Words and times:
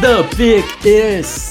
The 0.00 0.26
Pick 0.34 0.86
is 0.86 1.49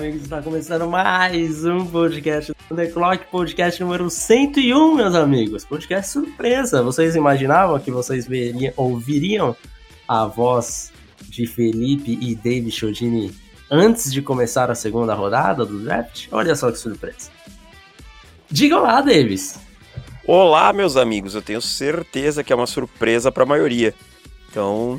amigos, 0.00 0.22
está 0.22 0.40
começando 0.40 0.88
mais 0.88 1.62
um 1.66 1.84
podcast 1.84 2.54
do 2.70 2.74
The 2.74 2.86
Clock, 2.86 3.26
podcast 3.30 3.82
número 3.82 4.08
101, 4.08 4.94
meus 4.94 5.14
amigos. 5.14 5.62
Podcast 5.62 6.12
surpresa. 6.12 6.82
Vocês 6.82 7.14
imaginavam 7.14 7.78
que 7.78 7.90
vocês 7.90 8.26
veriam, 8.26 8.72
ouviriam 8.78 9.54
a 10.08 10.24
voz 10.24 10.90
de 11.28 11.46
Felipe 11.46 12.18
e 12.18 12.34
David 12.34 12.70
Chodini 12.70 13.30
antes 13.70 14.10
de 14.10 14.22
começar 14.22 14.70
a 14.70 14.74
segunda 14.74 15.12
rodada 15.12 15.66
do 15.66 15.78
draft? 15.80 16.28
Olha 16.32 16.56
só 16.56 16.72
que 16.72 16.78
surpresa. 16.78 17.30
Diga 18.50 18.78
lá, 18.80 19.02
Davis. 19.02 19.60
Olá, 20.26 20.72
meus 20.72 20.96
amigos. 20.96 21.34
Eu 21.34 21.42
tenho 21.42 21.60
certeza 21.60 22.42
que 22.42 22.54
é 22.54 22.56
uma 22.56 22.66
surpresa 22.66 23.30
para 23.30 23.42
a 23.42 23.46
maioria. 23.46 23.94
Então, 24.50 24.98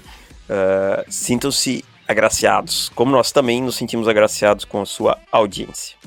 Uh, 0.52 1.06
Sintam-se 1.08 1.86
agraciados, 2.12 2.90
como 2.90 3.12
nós 3.12 3.32
também 3.32 3.62
nos 3.62 3.76
sentimos 3.76 4.08
agraciados 4.08 4.66
com 4.66 4.82
a 4.82 4.86
sua 4.86 5.18
audiência. 5.32 5.98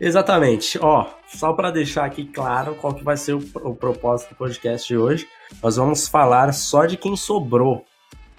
Exatamente. 0.00 0.78
Ó, 0.80 1.06
só 1.26 1.52
para 1.52 1.70
deixar 1.70 2.04
aqui 2.04 2.24
claro 2.24 2.74
qual 2.74 2.94
que 2.94 3.04
vai 3.04 3.16
ser 3.16 3.34
o, 3.34 3.42
o, 3.54 3.74
propósito 3.74 4.30
do 4.30 4.36
podcast 4.36 4.86
de 4.86 4.96
hoje, 4.96 5.28
nós 5.62 5.76
vamos 5.76 6.08
falar 6.08 6.52
só 6.52 6.86
de 6.86 6.96
quem 6.96 7.16
sobrou. 7.16 7.84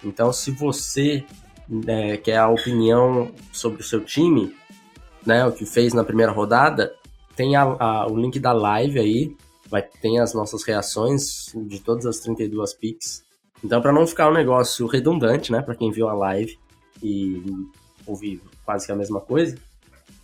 Então, 0.02 0.32
se 0.32 0.50
você 0.50 1.24
é, 1.86 2.16
quer 2.16 2.36
a 2.36 2.48
opinião 2.48 3.30
sobre 3.52 3.80
o 3.80 3.84
seu 3.84 4.04
time, 4.04 4.54
né, 5.24 5.44
o 5.46 5.52
que 5.52 5.64
fez 5.64 5.94
na 5.94 6.04
primeira 6.04 6.32
rodada, 6.32 6.94
tem 7.34 7.56
a, 7.56 7.62
a, 7.62 8.06
o 8.06 8.16
link 8.16 8.38
da 8.38 8.52
live 8.52 8.98
aí, 8.98 9.36
vai 9.68 9.82
tem 9.82 10.20
as 10.20 10.34
nossas 10.34 10.62
reações 10.62 11.46
de 11.54 11.80
todas 11.80 12.04
as 12.04 12.20
32 12.20 12.74
picks 12.74 13.24
então, 13.64 13.80
para 13.80 13.92
não 13.92 14.06
ficar 14.06 14.28
um 14.28 14.34
negócio 14.34 14.86
redundante, 14.86 15.50
né, 15.50 15.62
para 15.62 15.74
quem 15.74 15.90
viu 15.90 16.06
a 16.06 16.12
live 16.12 16.58
e 17.04 17.42
ouvir 18.06 18.40
quase 18.64 18.86
que 18.86 18.92
a 18.92 18.96
mesma 18.96 19.20
coisa 19.20 19.56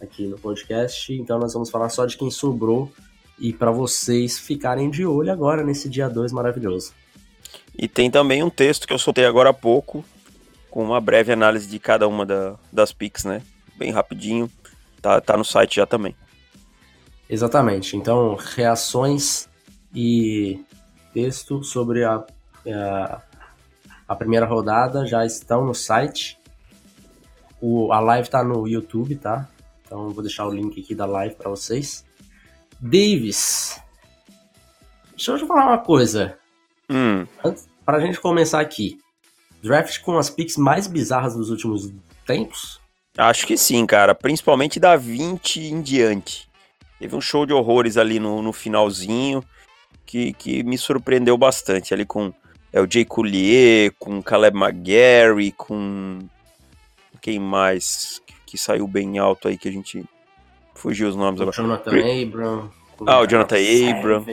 aqui 0.00 0.26
no 0.26 0.38
podcast, 0.38 1.12
então 1.12 1.38
nós 1.38 1.52
vamos 1.52 1.68
falar 1.68 1.90
só 1.90 2.06
de 2.06 2.16
quem 2.16 2.30
sobrou 2.30 2.90
e 3.38 3.52
para 3.52 3.70
vocês 3.70 4.38
ficarem 4.38 4.90
de 4.90 5.04
olho 5.04 5.30
agora 5.30 5.62
nesse 5.62 5.88
dia 5.88 6.08
2 6.08 6.32
maravilhoso. 6.32 6.92
E 7.76 7.86
tem 7.86 8.10
também 8.10 8.42
um 8.42 8.50
texto 8.50 8.86
que 8.86 8.94
eu 8.94 8.98
soltei 8.98 9.26
agora 9.26 9.50
há 9.50 9.54
pouco, 9.54 10.04
com 10.70 10.82
uma 10.82 11.00
breve 11.00 11.32
análise 11.32 11.66
de 11.66 11.78
cada 11.78 12.08
uma 12.08 12.24
da, 12.24 12.56
das 12.72 12.92
picks, 12.92 13.24
né? 13.24 13.42
Bem 13.76 13.90
rapidinho, 13.90 14.50
tá, 15.02 15.20
tá 15.20 15.36
no 15.36 15.44
site 15.44 15.76
já 15.76 15.86
também. 15.86 16.14
Exatamente. 17.28 17.96
Então, 17.96 18.36
reações 18.36 19.48
e 19.94 20.60
texto 21.12 21.62
sobre 21.62 22.04
a, 22.04 22.24
a 22.66 23.22
a 24.10 24.16
primeira 24.16 24.44
rodada 24.44 25.06
já 25.06 25.24
estão 25.24 25.64
no 25.64 25.72
site. 25.72 26.36
O, 27.60 27.92
a 27.92 28.00
live 28.00 28.28
tá 28.28 28.42
no 28.42 28.66
YouTube, 28.66 29.16
tá? 29.16 29.48
Então 29.84 30.10
vou 30.10 30.22
deixar 30.22 30.46
o 30.46 30.50
link 30.50 30.80
aqui 30.80 30.94
da 30.94 31.06
live 31.06 31.34
para 31.34 31.50
vocês. 31.50 32.04
Davis, 32.80 33.80
deixa 35.10 35.32
eu 35.32 35.38
te 35.38 35.46
falar 35.46 35.66
uma 35.66 35.78
coisa. 35.78 36.38
Hum. 36.88 37.26
Antes, 37.44 37.68
pra 37.84 38.00
gente 38.00 38.20
começar 38.20 38.60
aqui. 38.60 38.98
Draft 39.62 40.00
com 40.00 40.16
as 40.16 40.30
picks 40.30 40.56
mais 40.56 40.86
bizarras 40.86 41.34
dos 41.34 41.50
últimos 41.50 41.92
tempos? 42.26 42.80
Acho 43.16 43.46
que 43.46 43.56
sim, 43.56 43.84
cara. 43.84 44.14
Principalmente 44.14 44.80
da 44.80 44.96
20 44.96 45.60
em 45.60 45.82
diante. 45.82 46.48
Teve 46.98 47.14
um 47.14 47.20
show 47.20 47.44
de 47.44 47.52
horrores 47.52 47.96
ali 47.96 48.18
no, 48.18 48.40
no 48.40 48.52
finalzinho 48.52 49.44
que, 50.06 50.32
que 50.32 50.62
me 50.62 50.78
surpreendeu 50.78 51.36
bastante. 51.36 51.92
Ali 51.92 52.06
com 52.06 52.32
é 52.72 52.80
o 52.80 52.86
Jay 52.88 53.04
Coulier, 53.04 53.92
com 53.98 54.22
Caleb 54.22 54.56
McGarry, 54.56 55.52
com 55.52 56.18
quem 57.20 57.38
mais 57.38 58.20
que, 58.46 58.58
saiu 58.58 58.86
bem 58.86 59.18
alto 59.18 59.48
aí 59.48 59.56
que 59.56 59.68
a 59.68 59.72
gente 59.72 60.04
fugiu 60.74 61.08
os 61.08 61.16
nomes 61.16 61.40
o 61.40 61.42
agora. 61.44 61.56
Jonathan 61.56 62.22
Abram. 62.22 62.70
Ah, 63.06 63.20
o 63.20 63.26
Jonathan 63.26 63.56
Abram. 63.56 64.24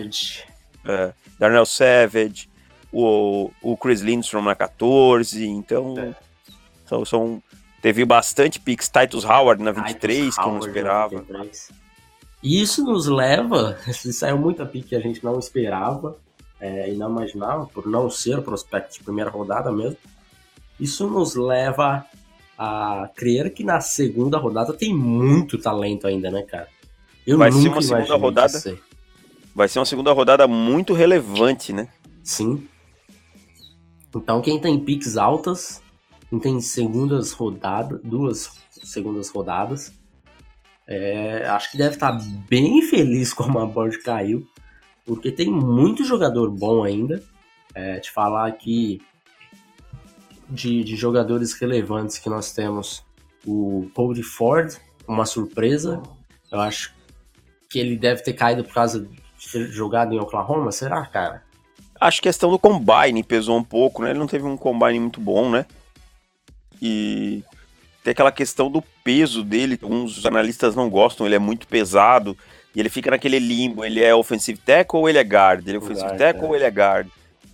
É, 0.86 1.14
Darnell 1.38 1.66
Savage, 1.66 2.50
o, 2.92 3.52
o 3.62 3.78
Chris 3.78 4.02
Lindstrom 4.02 4.42
na 4.42 4.56
14, 4.56 5.46
então 5.46 5.96
é. 6.00 6.16
são, 6.86 7.06
são, 7.06 7.44
teve 7.82 8.06
bastante 8.06 8.60
picks. 8.60 8.90
Titus 8.90 9.24
Howard 9.24 9.62
na 9.62 9.72
23, 9.72 10.20
Titus 10.20 10.36
que 10.36 10.42
eu 10.42 10.52
não 10.52 10.60
esperava. 10.60 11.26
E 12.42 12.62
isso 12.62 12.84
nos 12.84 13.08
leva, 13.08 13.78
saiu 13.92 14.38
muita 14.38 14.66
pick 14.66 14.88
que 14.88 14.96
a 14.96 15.00
gente 15.00 15.24
não 15.24 15.40
esperava, 15.40 16.18
é, 16.60 16.90
inimaginável, 16.90 17.68
por 17.68 17.86
não 17.86 18.10
ser 18.10 18.42
prospecto 18.42 18.94
de 18.94 19.04
primeira 19.04 19.30
rodada 19.30 19.72
mesmo. 19.72 19.98
Isso 20.80 21.08
nos 21.08 21.36
leva 21.36 22.06
a 22.58 23.10
crer 23.16 23.54
que 23.54 23.64
na 23.64 23.80
segunda 23.80 24.38
rodada 24.38 24.74
tem 24.74 24.94
muito 24.94 25.58
talento 25.58 26.08
ainda, 26.08 26.32
né, 26.32 26.42
cara? 26.44 26.68
Eu 27.26 27.38
vai 27.38 27.52
ser 27.52 27.68
uma 27.68 27.82
segunda 27.82 28.16
rodada. 28.16 28.80
Vai 29.54 29.68
ser 29.68 29.80
uma 29.80 29.86
segunda 29.86 30.12
rodada 30.12 30.48
muito 30.48 30.94
relevante, 30.94 31.74
né? 31.74 31.90
Sim. 32.24 32.68
Então 34.16 34.42
quem 34.42 34.60
tem 34.60 34.80
picks 34.80 35.18
altas, 35.18 35.82
quem 36.30 36.40
tem 36.40 36.62
segundas 36.62 37.32
rodadas, 37.32 38.00
duas 38.04 38.52
segundas 38.84 39.30
rodadas, 39.30 39.94
é, 40.88 41.46
acho 41.50 41.72
que 41.72 41.78
deve 41.78 41.96
estar 41.96 42.18
bem 42.50 42.82
feliz 42.82 43.32
como 43.36 43.60
a 43.60 43.66
board 43.66 44.00
caiu 44.00 44.48
porque 45.08 45.32
tem 45.32 45.50
muito 45.50 46.04
jogador 46.04 46.52
bom 46.52 46.84
ainda. 46.84 47.24
É, 47.74 48.00
te 48.00 48.12
falar 48.12 48.48
aqui 48.48 49.00
de, 50.50 50.84
de 50.84 50.96
jogadores 50.96 51.54
relevantes 51.54 52.18
que 52.18 52.30
nós 52.30 52.52
temos 52.52 53.04
o 53.46 53.90
Cody 53.94 54.24
Ford, 54.24 54.76
uma 55.08 55.26
surpresa. 55.26 56.02
Eu 56.52 56.60
acho 56.60 56.94
que 57.70 57.80
ele 57.80 57.98
deve 57.98 58.22
ter 58.24 58.34
caído 58.34 58.64
por 58.64 58.74
causa 58.74 59.02
de 59.02 59.52
ter 59.52 59.68
jogado 59.68 60.14
em 60.14 60.20
Oklahoma. 60.20 60.72
Será, 60.72 61.06
cara? 61.06 61.44
Acho 62.00 62.22
que 62.22 62.28
a 62.28 62.32
questão 62.32 62.52
do 62.52 62.60
combine 62.60 63.24
pesou 63.24 63.58
um 63.58 63.64
pouco, 63.64 64.04
né? 64.04 64.12
Ele 64.12 64.20
não 64.20 64.28
teve 64.28 64.46
um 64.46 64.58
combine 64.58 65.00
muito 65.00 65.20
bom, 65.20 65.50
né? 65.50 65.66
E 66.82 67.44
tem 68.04 68.12
aquela 68.12 68.32
questão 68.32 68.70
do 68.70 68.82
peso 69.04 69.44
dele. 69.44 69.80
Alguns 69.82 70.26
analistas 70.26 70.76
não 70.76 70.90
gostam, 70.90 71.26
ele 71.26 71.36
é 71.36 71.40
muito 71.40 71.68
pesado. 71.68 72.38
E 72.76 72.80
ele 72.80 72.90
fica 72.90 73.10
naquele 73.10 73.40
limbo, 73.40 73.84
ele 73.84 74.04
é 74.04 74.14
offensive 74.14 74.60
tackle 74.60 75.00
ou 75.00 75.10
ele 75.10 75.18
é 75.18 75.24
guard? 75.24 75.68
Ele 75.68 75.78
é 75.78 75.80
offensive 75.80 76.06
guard, 76.06 76.20
tackle 76.20 76.46
é. 76.46 76.48
ou 76.48 76.56
ele 76.56 76.64
é 76.64 76.70
guard? 76.70 77.08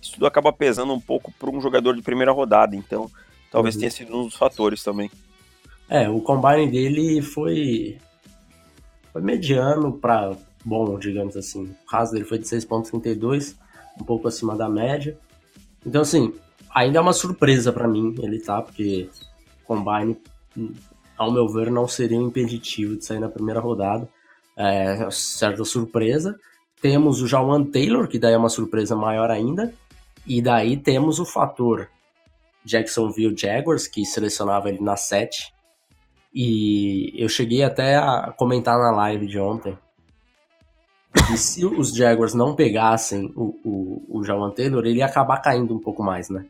Isso 0.04 0.12
tudo 0.12 0.26
acaba 0.26 0.52
pesando 0.52 0.92
um 0.92 1.00
pouco 1.00 1.32
para 1.32 1.48
um 1.48 1.62
jogador 1.62 1.96
de 1.96 2.02
primeira 2.02 2.30
rodada, 2.30 2.76
então 2.76 3.10
talvez 3.50 3.74
uhum. 3.74 3.80
tenha 3.80 3.90
sido 3.90 4.14
um 4.14 4.24
dos 4.26 4.34
fatores 4.34 4.82
também. 4.82 5.10
É, 5.88 6.06
o 6.10 6.20
combine 6.20 6.70
dele 6.70 7.22
foi, 7.22 7.96
foi 9.10 9.22
mediano 9.22 9.94
para 9.94 10.36
bom, 10.62 10.98
digamos 10.98 11.38
assim. 11.38 11.64
O 11.64 11.90
raso 11.90 12.12
dele 12.12 12.26
foi 12.26 12.38
de 12.38 12.44
6.32, 12.44 13.56
um 13.98 14.04
pouco 14.04 14.28
acima 14.28 14.54
da 14.54 14.68
média. 14.68 15.16
Então, 15.86 16.02
assim, 16.02 16.34
ainda 16.74 16.98
é 16.98 17.00
uma 17.00 17.14
surpresa 17.14 17.72
para 17.72 17.88
mim 17.88 18.14
ele 18.22 18.40
tá, 18.40 18.60
porque 18.60 19.08
combine, 19.64 20.18
ao 21.16 21.32
meu 21.32 21.48
ver, 21.48 21.70
não 21.70 21.88
seria 21.88 22.18
um 22.18 22.26
impeditivo 22.26 22.96
de 22.96 23.06
sair 23.06 23.20
na 23.20 23.28
primeira 23.30 23.60
rodada 23.60 24.06
é, 24.54 25.08
certa 25.10 25.64
surpresa. 25.64 26.38
Temos 26.80 27.22
o 27.22 27.26
Jawan 27.26 27.64
Taylor, 27.64 28.06
que 28.06 28.18
daí 28.18 28.34
é 28.34 28.36
uma 28.36 28.50
surpresa 28.50 28.94
maior 28.94 29.30
ainda. 29.30 29.72
E 30.26 30.40
daí 30.40 30.76
temos 30.76 31.18
o 31.18 31.24
fator 31.24 31.88
Jacksonville 32.64 33.36
Jaguars, 33.36 33.86
que 33.86 34.04
selecionava 34.04 34.68
ele 34.68 34.80
na 34.80 34.96
7. 34.96 35.52
E 36.34 37.12
eu 37.16 37.28
cheguei 37.28 37.62
até 37.62 37.96
a 37.96 38.32
comentar 38.36 38.78
na 38.78 38.90
live 38.90 39.26
de 39.26 39.38
ontem 39.38 39.78
que 41.28 41.38
se 41.38 41.64
os 41.64 41.94
Jaguars 41.94 42.34
não 42.34 42.54
pegassem 42.54 43.32
o, 43.36 43.58
o, 43.64 44.18
o 44.18 44.24
Jawan 44.24 44.50
Taylor, 44.50 44.84
ele 44.84 44.98
ia 44.98 45.06
acabar 45.06 45.38
caindo 45.38 45.74
um 45.74 45.78
pouco 45.78 46.02
mais, 46.02 46.28
né? 46.28 46.44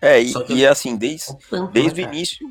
É, 0.00 0.22
e, 0.22 0.32
e 0.50 0.66
assim, 0.66 0.96
desde, 0.96 1.36
desde 1.72 2.00
o 2.00 2.04
início, 2.04 2.48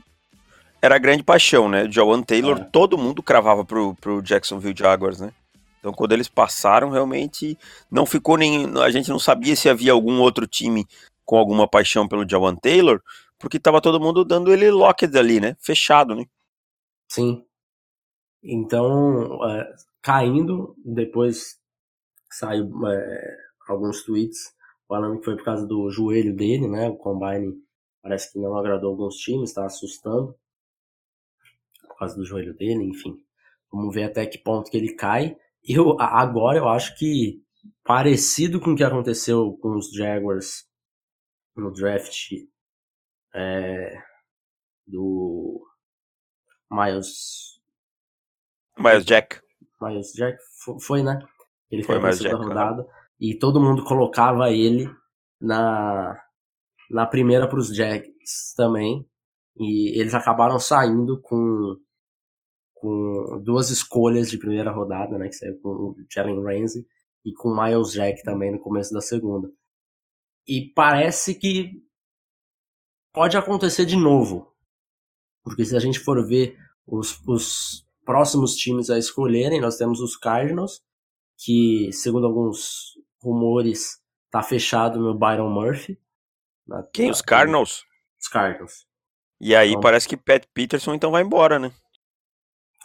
era 0.82 0.96
a 0.96 1.00
grande 1.00 1.24
paixão, 1.24 1.70
né? 1.70 1.90
Joan 1.90 2.22
Taylor, 2.22 2.58
é. 2.58 2.64
todo 2.66 2.98
mundo 2.98 3.24
cravava 3.24 3.64
pro, 3.64 3.96
pro 3.96 4.22
Jacksonville 4.22 4.76
Jaguars, 4.78 5.20
né? 5.20 5.32
Então, 5.80 5.94
quando 5.94 6.12
eles 6.12 6.28
passaram, 6.28 6.90
realmente 6.90 7.58
não 7.90 8.06
ficou 8.06 8.38
nem. 8.38 8.66
A 8.80 8.90
gente 8.90 9.10
não 9.10 9.20
sabia 9.20 9.56
se 9.56 9.70
havia 9.70 9.92
algum 9.92 10.20
outro 10.20 10.48
time 10.48 10.86
com 11.26 11.38
alguma 11.38 11.68
paixão 11.68 12.08
pelo 12.08 12.28
Jawan 12.28 12.56
Taylor, 12.56 13.02
porque 13.38 13.60
tava 13.60 13.82
todo 13.82 14.00
mundo 14.00 14.24
dando 14.24 14.52
ele 14.52 14.72
locked 14.72 15.18
ali, 15.18 15.40
né? 15.40 15.56
Fechado, 15.60 16.16
né? 16.16 16.26
Sim. 17.10 17.44
Então, 18.42 19.44
é, 19.50 19.76
caindo, 20.02 20.76
depois 20.84 21.60
saiu 22.30 22.70
é, 22.88 23.38
alguns 23.68 24.04
tweets 24.04 24.56
falando 24.88 25.20
que 25.20 25.26
foi 25.26 25.36
por 25.36 25.44
causa 25.44 25.66
do 25.68 25.90
joelho 25.90 26.36
dele, 26.36 26.68
né? 26.68 26.88
O 26.88 26.96
Combine 26.96 27.54
parece 28.02 28.32
que 28.32 28.40
não 28.40 28.58
agradou 28.58 28.92
alguns 28.92 29.18
times, 29.18 29.50
está 29.50 29.66
assustando 29.66 30.34
por 31.88 31.98
causa 31.98 32.16
do 32.16 32.26
joelho 32.26 32.54
dele, 32.54 32.84
enfim. 32.84 33.22
Vamos 33.72 33.94
ver 33.94 34.04
até 34.04 34.26
que 34.26 34.38
ponto 34.38 34.72
que 34.72 34.78
ele 34.78 34.94
cai. 34.94 35.36
Eu 35.68 36.00
agora 36.00 36.58
eu 36.58 36.70
acho 36.70 36.98
que 36.98 37.44
parecido 37.84 38.60
com 38.60 38.72
o 38.72 38.76
que 38.76 38.84
aconteceu 38.84 39.58
com 39.62 39.76
os 39.76 39.92
Jaguars 39.92 40.66
no 41.56 41.72
draft 41.72 42.32
é, 43.34 44.02
do 44.86 45.62
Miles 46.72 47.60
Miles 48.78 49.06
Jack. 49.06 49.42
Miles 49.82 50.14
Jack 50.14 50.38
foi, 50.82 51.04
né? 51.04 51.20
Ele 51.70 51.84
foi, 51.84 51.96
foi 51.96 52.10
na 52.10 52.14
segunda 52.14 52.46
rodada 52.46 52.84
né? 52.84 52.90
e 53.20 53.38
todo 53.38 53.60
mundo 53.60 53.84
colocava 53.84 54.52
ele 54.52 54.90
na 55.42 56.24
na 56.90 57.06
primeira 57.06 57.48
para 57.48 57.60
os 57.60 57.76
Jacks 57.76 58.54
também. 58.56 59.06
E 59.60 60.00
eles 60.00 60.14
acabaram 60.14 60.60
saindo 60.60 61.20
com 61.20 61.78
com 62.80 63.42
duas 63.44 63.70
escolhas 63.70 64.30
de 64.30 64.38
primeira 64.38 64.72
rodada, 64.72 65.18
né, 65.18 65.28
que 65.28 65.36
saiu 65.36 65.60
com 65.60 65.70
o 65.70 65.96
Jalen 66.10 66.44
Ramsey 66.44 66.86
e 67.26 67.34
com 67.34 67.50
o 67.50 67.64
Miles 67.64 67.92
Jack 67.92 68.24
também 68.24 68.52
no 68.52 68.60
começo 68.60 68.94
da 68.94 69.02
segunda. 69.02 69.52
E 70.48 70.72
parece 70.74 71.36
que 71.36 71.84
pode 73.14 73.36
acontecer 73.36 73.86
de 73.86 73.96
novo. 73.96 74.54
Porque 75.44 75.66
se 75.66 75.76
a 75.76 75.80
gente 75.80 76.00
for 76.00 76.26
ver 76.26 76.58
os, 76.86 77.20
os 77.28 77.86
próximos 78.06 78.56
times 78.56 78.90
a 78.90 78.98
escolherem, 78.98 79.60
nós 79.60 79.78
temos 79.78 80.00
os 80.00 80.16
Cardinals, 80.16 80.82
que, 81.38 81.92
segundo 81.92 82.26
alguns 82.26 82.94
rumores, 83.22 84.02
tá 84.32 84.42
fechado 84.42 85.00
no 85.00 85.18
Byron 85.18 85.50
Murphy. 85.50 86.00
Na, 86.66 86.84
Quem? 86.94 87.10
Os 87.10 87.22
Cardinals? 87.22 87.84
Os 88.20 88.28
Cardinals. 88.28 88.88
E 89.40 89.56
aí 89.56 89.70
então, 89.70 89.82
parece 89.82 90.08
que 90.08 90.18
Pat 90.18 90.46
Peterson 90.54 90.94
então 90.94 91.12
vai 91.12 91.24
embora, 91.24 91.60
né? 91.60 91.72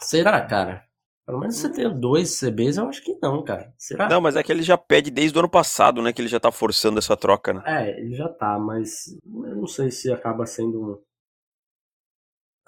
Será, 0.03 0.45
cara? 0.47 0.85
Pelo 1.25 1.39
menos 1.39 1.57
você 1.57 1.71
ter 1.71 1.89
dois 1.89 2.39
CBs, 2.39 2.77
eu 2.77 2.89
acho 2.89 3.03
que 3.03 3.17
não, 3.23 3.45
cara. 3.45 3.73
Será? 3.79 4.09
Não, 4.09 4.21
mas 4.21 4.35
é 4.35 4.43
que 4.43 4.51
ele 4.51 4.63
já 4.63 4.77
pede 4.77 5.11
desde 5.11 5.39
o 5.39 5.41
ano 5.41 5.49
passado, 5.49 6.03
né? 6.03 6.13
Que 6.13 6.21
ele 6.21 6.29
já 6.29 6.41
tá 6.41 6.51
forçando 6.51 6.99
essa 6.99 7.17
troca, 7.17 7.53
né? 7.53 7.63
É, 7.65 8.01
ele 8.01 8.15
já 8.15 8.29
tá, 8.29 8.59
mas 8.59 9.17
eu 9.25 9.57
não 9.57 9.67
sei 9.67 9.91
se 9.91 10.13
acaba 10.13 10.45
sendo 10.47 11.01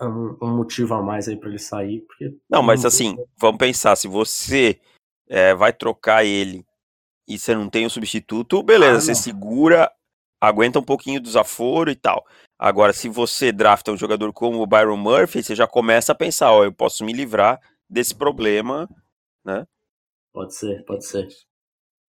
um, 0.00 0.06
um, 0.06 0.38
um 0.40 0.56
motivo 0.56 0.94
a 0.94 1.02
mais 1.02 1.28
aí 1.28 1.36
pra 1.36 1.48
ele 1.48 1.58
sair. 1.58 2.02
Porque 2.02 2.36
não, 2.48 2.62
mas 2.62 2.84
assim, 2.84 3.16
vamos 3.36 3.58
pensar, 3.58 3.96
se 3.96 4.06
você 4.06 4.80
é, 5.28 5.52
vai 5.52 5.72
trocar 5.72 6.24
ele 6.24 6.64
e 7.28 7.36
você 7.36 7.56
não 7.56 7.68
tem 7.68 7.84
um 7.84 7.90
substituto, 7.90 8.62
beleza, 8.62 8.98
ah, 8.98 9.00
você 9.00 9.14
segura, 9.16 9.90
aguenta 10.40 10.78
um 10.78 10.84
pouquinho 10.84 11.20
do 11.20 11.24
desaforo 11.24 11.90
e 11.90 11.96
tal. 11.96 12.24
Agora, 12.64 12.94
se 12.94 13.10
você 13.10 13.52
drafta 13.52 13.92
um 13.92 13.96
jogador 13.96 14.32
como 14.32 14.62
o 14.62 14.66
Byron 14.66 14.96
Murphy, 14.96 15.42
você 15.42 15.54
já 15.54 15.66
começa 15.66 16.12
a 16.12 16.14
pensar, 16.14 16.50
ó, 16.50 16.64
eu 16.64 16.72
posso 16.72 17.04
me 17.04 17.12
livrar 17.12 17.60
desse 17.90 18.14
problema, 18.14 18.88
né? 19.44 19.66
Pode 20.32 20.54
ser, 20.54 20.82
pode 20.86 21.04
ser. 21.04 21.28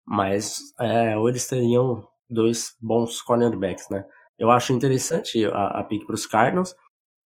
Mas 0.08 0.62
é, 0.80 1.18
ou 1.18 1.28
eles 1.28 1.46
teriam 1.46 2.08
dois 2.30 2.74
bons 2.80 3.22
cornerbacks, 3.22 3.90
né? 3.90 4.06
Eu 4.40 4.50
acho 4.50 4.72
interessante 4.72 5.44
a, 5.44 5.82
a 5.82 5.84
pick 5.84 6.06
para 6.06 6.16
os 6.16 6.26
Cardinals, 6.26 6.74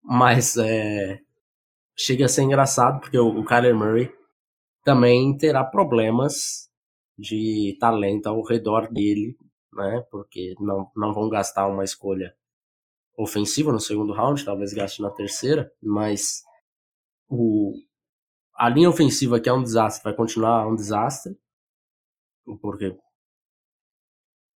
mas 0.02 0.56
é, 0.56 1.20
chega 1.98 2.24
a 2.24 2.30
ser 2.30 2.44
engraçado 2.44 3.02
porque 3.02 3.20
o, 3.20 3.28
o 3.28 3.44
Kyler 3.44 3.76
Murray 3.76 4.10
também 4.86 5.36
terá 5.36 5.66
problemas 5.66 6.70
de 7.20 7.76
talento 7.78 8.28
ao 8.28 8.42
redor 8.42 8.90
dele, 8.90 9.36
né? 9.74 10.02
Porque 10.10 10.54
não, 10.62 10.90
não 10.96 11.14
vão 11.14 11.28
gastar 11.28 11.68
uma 11.68 11.84
escolha 11.84 12.34
ofensiva 13.18 13.72
no 13.72 13.80
segundo 13.80 14.14
round, 14.14 14.46
talvez 14.46 14.72
gaste 14.74 15.02
na 15.02 15.10
terceira, 15.10 15.72
mas 15.82 16.44
o, 17.28 17.74
a 18.56 18.70
linha 18.70 18.90
ofensiva, 18.90 19.40
que 19.40 19.50
é 19.50 19.54
um 19.54 19.64
desastre, 19.64 20.04
vai 20.04 20.14
continuar 20.14 20.68
um 20.68 20.76
desastre. 20.76 21.36
Porque 22.62 22.96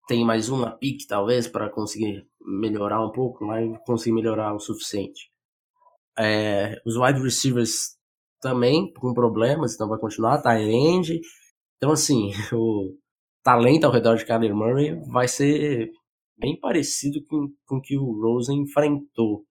tem 0.07 0.25
mais 0.25 0.49
uma 0.49 0.71
pique, 0.71 1.07
talvez, 1.07 1.47
para 1.47 1.69
conseguir 1.69 2.27
melhorar 2.41 3.03
um 3.03 3.11
pouco, 3.11 3.45
mas 3.45 3.77
conseguir 3.85 4.13
melhorar 4.13 4.53
o 4.53 4.59
suficiente. 4.59 5.31
É, 6.17 6.81
os 6.85 6.97
wide 6.97 7.21
receivers 7.21 7.97
também 8.41 8.91
com 8.93 9.13
problemas, 9.13 9.73
então 9.73 9.87
vai 9.87 9.99
continuar, 9.99 10.41
tá 10.41 10.59
end. 10.59 11.19
Então, 11.77 11.91
assim, 11.91 12.31
o 12.53 12.95
talento 13.43 13.85
ao 13.85 13.91
redor 13.91 14.15
de 14.15 14.25
Kyler 14.25 14.53
Murray 14.53 14.99
vai 15.09 15.27
ser 15.27 15.91
bem 16.39 16.59
parecido 16.59 17.23
com, 17.25 17.51
com 17.65 17.77
o 17.77 17.81
que 17.81 17.97
o 17.97 18.21
Rosen 18.21 18.61
enfrentou 18.61 19.45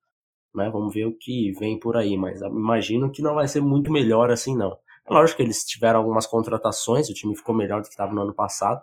né? 0.55 0.69
Vamos 0.71 0.93
ver 0.93 1.07
o 1.07 1.17
que 1.17 1.53
vem 1.53 1.79
por 1.79 1.97
aí, 1.97 2.17
mas 2.17 2.41
imagino 2.41 3.11
que 3.11 3.23
não 3.23 3.35
vai 3.35 3.49
ser 3.49 3.61
muito 3.61 3.91
melhor 3.91 4.31
assim, 4.31 4.57
não. 4.57 4.77
É 5.07 5.13
lógico 5.13 5.39
que 5.39 5.43
eles 5.43 5.65
tiveram 5.65 6.01
algumas 6.01 6.27
contratações, 6.27 7.09
o 7.09 7.15
time 7.15 7.37
ficou 7.37 7.55
melhor 7.55 7.81
do 7.81 7.85
que 7.85 7.91
estava 7.91 8.13
no 8.13 8.23
ano 8.23 8.35
passado. 8.35 8.83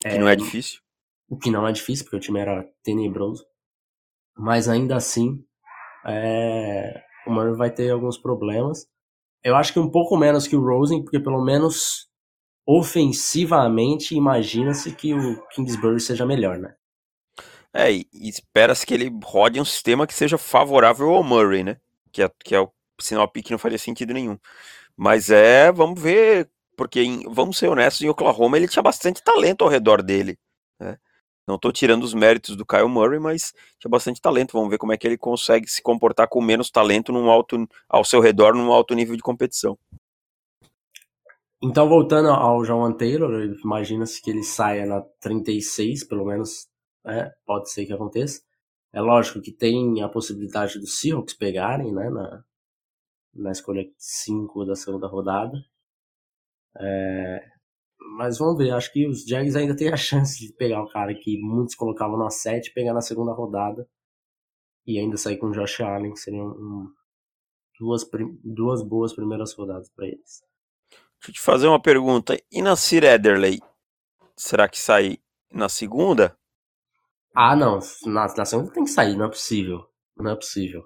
Que 0.00 0.08
é, 0.08 0.18
não 0.18 0.28
é 0.28 0.34
difícil. 0.34 0.80
O 1.28 1.36
que 1.36 1.50
não 1.50 1.66
é 1.66 1.72
difícil, 1.72 2.04
porque 2.04 2.16
o 2.16 2.20
time 2.20 2.40
era 2.40 2.68
tenebroso. 2.82 3.44
Mas 4.36 4.68
ainda 4.68 4.96
assim, 4.96 5.44
é, 6.06 7.02
o 7.26 7.30
Murray 7.30 7.54
vai 7.54 7.70
ter 7.70 7.90
alguns 7.90 8.18
problemas. 8.18 8.88
Eu 9.44 9.54
acho 9.54 9.72
que 9.72 9.78
um 9.78 9.90
pouco 9.90 10.16
menos 10.16 10.48
que 10.48 10.56
o 10.56 10.64
Rosen, 10.64 11.02
porque 11.04 11.20
pelo 11.20 11.44
menos 11.44 12.09
ofensivamente 12.66 14.14
imagina-se 14.14 14.92
que 14.92 15.14
o 15.14 15.40
Kingsbury 15.48 16.00
seja 16.00 16.24
melhor, 16.26 16.58
né? 16.58 16.74
É, 17.72 17.92
e, 17.92 18.06
espera-se 18.12 18.84
que 18.84 18.94
ele 18.94 19.10
rode 19.24 19.60
um 19.60 19.64
sistema 19.64 20.06
que 20.06 20.14
seja 20.14 20.36
favorável 20.36 21.10
ao 21.10 21.22
Murray, 21.22 21.62
né? 21.62 21.76
Que 22.12 22.22
é, 22.22 22.30
que 22.44 22.54
é 22.54 22.60
o 22.60 22.70
sinal 23.00 23.28
pique 23.28 23.52
não 23.52 23.58
faria 23.58 23.78
sentido 23.78 24.12
nenhum. 24.12 24.38
Mas 24.96 25.30
é, 25.30 25.70
vamos 25.72 26.00
ver, 26.00 26.50
porque 26.76 27.00
em, 27.02 27.22
vamos 27.32 27.58
ser 27.58 27.68
honestos, 27.68 28.02
em 28.02 28.08
Oklahoma 28.08 28.56
ele 28.56 28.68
tinha 28.68 28.82
bastante 28.82 29.22
talento 29.22 29.62
ao 29.62 29.70
redor 29.70 30.02
dele. 30.02 30.38
Né? 30.78 30.98
Não 31.46 31.56
estou 31.56 31.72
tirando 31.72 32.04
os 32.04 32.14
méritos 32.14 32.56
do 32.56 32.66
Kyle 32.66 32.88
Murray, 32.88 33.18
mas 33.18 33.52
tinha 33.78 33.90
bastante 33.90 34.20
talento. 34.20 34.52
Vamos 34.52 34.70
ver 34.70 34.78
como 34.78 34.92
é 34.92 34.96
que 34.96 35.06
ele 35.06 35.18
consegue 35.18 35.68
se 35.68 35.82
comportar 35.82 36.28
com 36.28 36.40
menos 36.40 36.70
talento 36.70 37.12
num 37.12 37.30
alto, 37.30 37.68
ao 37.88 38.04
seu 38.04 38.20
redor 38.20 38.54
num 38.54 38.72
alto 38.72 38.94
nível 38.94 39.16
de 39.16 39.22
competição. 39.22 39.78
Então, 41.62 41.88
voltando 41.88 42.30
ao 42.30 42.62
John 42.64 42.92
Taylor, 42.92 43.30
imagina-se 43.62 44.22
que 44.22 44.30
ele 44.30 44.42
saia 44.42 44.86
na 44.86 45.02
36, 45.20 46.04
pelo 46.04 46.24
menos 46.24 46.70
né? 47.04 47.32
Pode 47.46 47.70
ser 47.70 47.86
que 47.86 47.92
aconteça. 47.92 48.42
É 48.92 49.00
lógico 49.00 49.40
que 49.40 49.52
tem 49.52 50.02
a 50.02 50.08
possibilidade 50.08 50.78
dos 50.78 50.98
Seahawks 50.98 51.34
pegarem, 51.34 51.92
né? 51.92 52.10
Na, 52.10 52.44
na 53.34 53.52
escolha 53.52 53.84
5 53.96 54.64
da 54.64 54.74
segunda 54.74 55.06
rodada. 55.06 55.56
É, 56.76 57.44
mas 58.16 58.38
vamos 58.38 58.58
ver, 58.58 58.70
acho 58.72 58.92
que 58.92 59.06
os 59.06 59.24
Jags 59.26 59.56
ainda 59.56 59.76
têm 59.76 59.92
a 59.92 59.96
chance 59.96 60.38
de 60.38 60.52
pegar 60.54 60.82
o 60.82 60.88
cara 60.90 61.14
que 61.14 61.38
muitos 61.40 61.74
colocavam 61.74 62.18
na 62.18 62.30
7, 62.30 62.72
pegar 62.72 62.94
na 62.94 63.00
segunda 63.00 63.32
rodada 63.32 63.88
e 64.86 64.98
ainda 64.98 65.16
sair 65.16 65.36
com 65.38 65.46
o 65.48 65.52
Josh 65.52 65.80
Allen, 65.80 66.12
que 66.12 66.20
seriam 66.20 66.48
um, 66.48 66.92
duas, 67.78 68.08
duas 68.42 68.82
boas 68.82 69.14
primeiras 69.14 69.54
rodadas 69.54 69.90
para 69.90 70.06
eles. 70.06 70.49
Deixa 71.20 71.30
eu 71.30 71.34
te 71.34 71.40
fazer 71.40 71.66
uma 71.66 71.80
pergunta. 71.80 72.34
E 72.50 72.62
na 72.62 72.74
Sir 72.74 73.04
Ederley, 73.04 73.60
será 74.34 74.66
que 74.66 74.78
sai 74.78 75.18
na 75.52 75.68
segunda? 75.68 76.34
Ah, 77.34 77.54
não. 77.54 77.78
Na, 78.06 78.26
na 78.34 78.44
segunda 78.46 78.72
tem 78.72 78.84
que 78.84 78.90
sair, 78.90 79.16
não 79.16 79.26
é 79.26 79.28
possível. 79.28 79.86
Não 80.16 80.30
é 80.30 80.34
possível. 80.34 80.82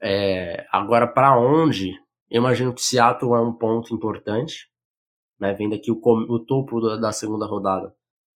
É, 0.00 0.64
agora, 0.70 1.08
para 1.08 1.36
onde? 1.36 1.90
Eu 2.30 2.40
imagino 2.40 2.72
que 2.72 2.80
Seattle 2.80 3.34
é 3.34 3.40
um 3.40 3.52
ponto 3.52 3.92
importante. 3.92 4.70
Né? 5.40 5.52
Vendo 5.54 5.74
aqui 5.74 5.90
o, 5.90 6.00
o 6.00 6.44
topo 6.44 6.80
da, 6.80 6.96
da, 6.96 7.12
segunda 7.12 7.44
rodada. 7.44 7.92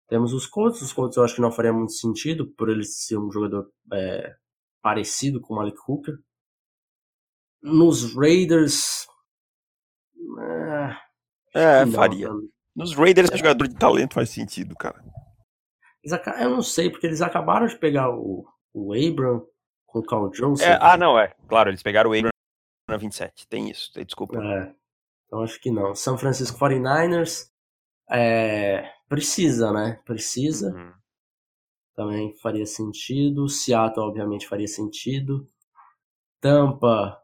Temos 0.08 0.32
os 0.32 0.48
Colts. 0.48 0.82
Os 0.82 0.92
Colts 0.92 1.16
eu 1.16 1.22
acho 1.22 1.36
que 1.36 1.40
não 1.40 1.52
faria 1.52 1.72
muito 1.72 1.92
sentido 1.92 2.52
por 2.54 2.68
ele 2.68 2.82
ser 2.82 3.16
um 3.16 3.30
jogador 3.30 3.70
é, 3.92 4.34
parecido 4.82 5.40
com 5.40 5.54
o 5.54 5.56
Malik 5.56 5.78
Hooker. 5.86 6.18
Nos 7.62 8.12
Raiders. 8.16 9.06
É, 10.40 11.11
é 11.54 11.86
faria. 11.86 12.28
Nos 12.74 12.94
Raiders, 12.94 13.30
é. 13.30 13.36
jogador 13.36 13.68
de 13.68 13.74
talento 13.74 14.14
faz 14.14 14.30
sentido, 14.30 14.74
cara. 14.74 15.02
Eu 16.40 16.50
não 16.50 16.62
sei, 16.62 16.90
porque 16.90 17.06
eles 17.06 17.20
acabaram 17.20 17.66
de 17.66 17.78
pegar 17.78 18.10
o, 18.10 18.44
o 18.72 18.92
Abram 18.92 19.46
com 19.86 20.00
o 20.00 20.04
Carl 20.04 20.30
Johnson. 20.30 20.64
É, 20.64 20.78
ah, 20.80 20.96
não, 20.96 21.18
é. 21.18 21.34
Claro, 21.46 21.70
eles 21.70 21.82
pegaram 21.82 22.10
o 22.10 22.14
Abram 22.14 22.30
na 22.88 22.96
27. 22.96 23.46
Tem 23.46 23.70
isso, 23.70 23.92
desculpa. 24.04 24.42
É, 24.42 24.74
então 25.26 25.42
acho 25.42 25.60
que 25.60 25.70
não. 25.70 25.94
São 25.94 26.18
Francisco 26.18 26.58
49ers 26.58 27.50
é, 28.10 28.90
precisa, 29.08 29.72
né? 29.72 30.00
Precisa. 30.04 30.74
Uhum. 30.74 30.92
Também 31.94 32.36
faria 32.38 32.66
sentido. 32.66 33.48
Seattle, 33.48 34.06
obviamente, 34.06 34.48
faria 34.48 34.66
sentido. 34.66 35.46
Tampa, 36.40 37.22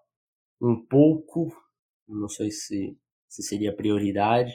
um 0.60 0.76
pouco. 0.76 1.52
não 2.06 2.28
sei 2.28 2.50
se, 2.50 2.96
se 3.28 3.42
seria 3.42 3.74
prioridade. 3.74 4.52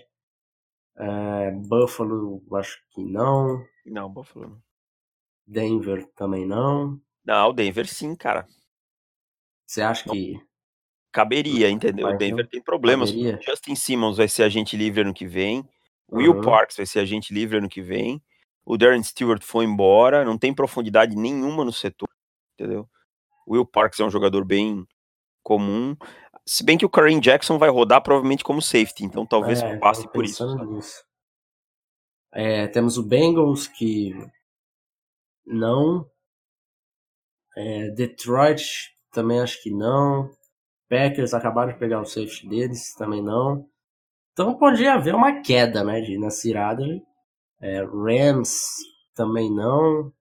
É, 0.97 1.51
Buffalo, 1.51 2.43
acho 2.55 2.79
que 2.91 3.03
não. 3.03 3.63
Não, 3.85 4.09
Buffalo 4.09 4.49
não. 4.49 4.61
Denver 5.45 6.05
também 6.15 6.45
não. 6.45 6.99
Não, 7.25 7.49
o 7.49 7.53
Denver 7.53 7.87
sim, 7.87 8.15
cara. 8.15 8.47
Você 9.65 9.81
acha 9.81 10.09
que. 10.09 10.39
Caberia, 11.11 11.69
entendeu? 11.69 12.07
O 12.07 12.17
Denver 12.17 12.47
tem 12.47 12.61
problemas. 12.61 13.11
Caberia. 13.11 13.39
Justin 13.41 13.75
Simmons 13.75 14.17
vai 14.17 14.27
ser 14.27 14.43
agente 14.43 14.75
livre 14.75 15.01
ano 15.01 15.13
que 15.13 15.27
vem. 15.27 15.59
Uhum. 16.09 16.19
Will 16.19 16.41
Parks 16.41 16.77
vai 16.77 16.85
ser 16.85 16.99
agente 16.99 17.33
livre 17.33 17.57
ano 17.57 17.69
que 17.69 17.81
vem. 17.81 18.21
O 18.65 18.77
Darren 18.77 19.03
Stewart 19.03 19.43
foi 19.43 19.65
embora. 19.65 20.25
Não 20.25 20.37
tem 20.37 20.53
profundidade 20.53 21.15
nenhuma 21.15 21.63
no 21.63 21.71
setor, 21.71 22.09
entendeu? 22.53 22.89
O 23.45 23.53
Will 23.53 23.65
Parks 23.65 23.99
é 23.99 24.05
um 24.05 24.09
jogador 24.09 24.45
bem 24.45 24.85
comum. 25.43 25.95
Se 26.45 26.63
bem 26.63 26.77
que 26.77 26.85
o 26.85 26.89
Kareem 26.89 27.19
Jackson 27.19 27.57
vai 27.57 27.69
rodar 27.69 28.01
provavelmente 28.01 28.43
como 28.43 28.61
safety, 28.61 29.05
então 29.05 29.25
talvez 29.25 29.61
é, 29.61 29.77
passe 29.77 30.07
por 30.11 30.25
isso. 30.25 30.43
É, 32.31 32.67
temos 32.67 32.97
o 32.97 33.03
Bengals 33.03 33.67
que 33.67 34.13
não. 35.45 36.05
É, 37.55 37.89
Detroit 37.91 38.91
também 39.11 39.39
acho 39.39 39.61
que 39.61 39.71
não. 39.71 40.29
Packers 40.89 41.33
acabaram 41.33 41.71
de 41.71 41.79
pegar 41.79 42.01
o 42.01 42.05
safety 42.05 42.47
deles, 42.47 42.93
também 42.95 43.21
não. 43.21 43.67
Então 44.33 44.57
podia 44.57 44.95
haver 44.95 45.15
uma 45.15 45.41
queda, 45.41 45.83
né, 45.83 46.01
de, 46.01 46.17
na 46.17 46.29
cirada. 46.29 46.83
É, 47.61 47.83
Rams 47.83 48.75
também 49.15 49.49
não. 49.53 50.11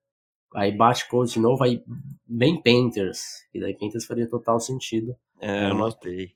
Aí 0.55 0.71
bate 0.71 1.09
Colts 1.09 1.33
de 1.33 1.39
novo, 1.39 1.63
aí 1.63 1.83
bem 2.25 2.61
Panthers. 2.61 3.23
E 3.53 3.59
daí 3.59 3.75
Panthers 3.75 4.05
faria 4.05 4.29
total 4.29 4.59
sentido. 4.59 5.15
É, 5.43 5.69
eu 5.69 5.73
notei. 5.73 6.33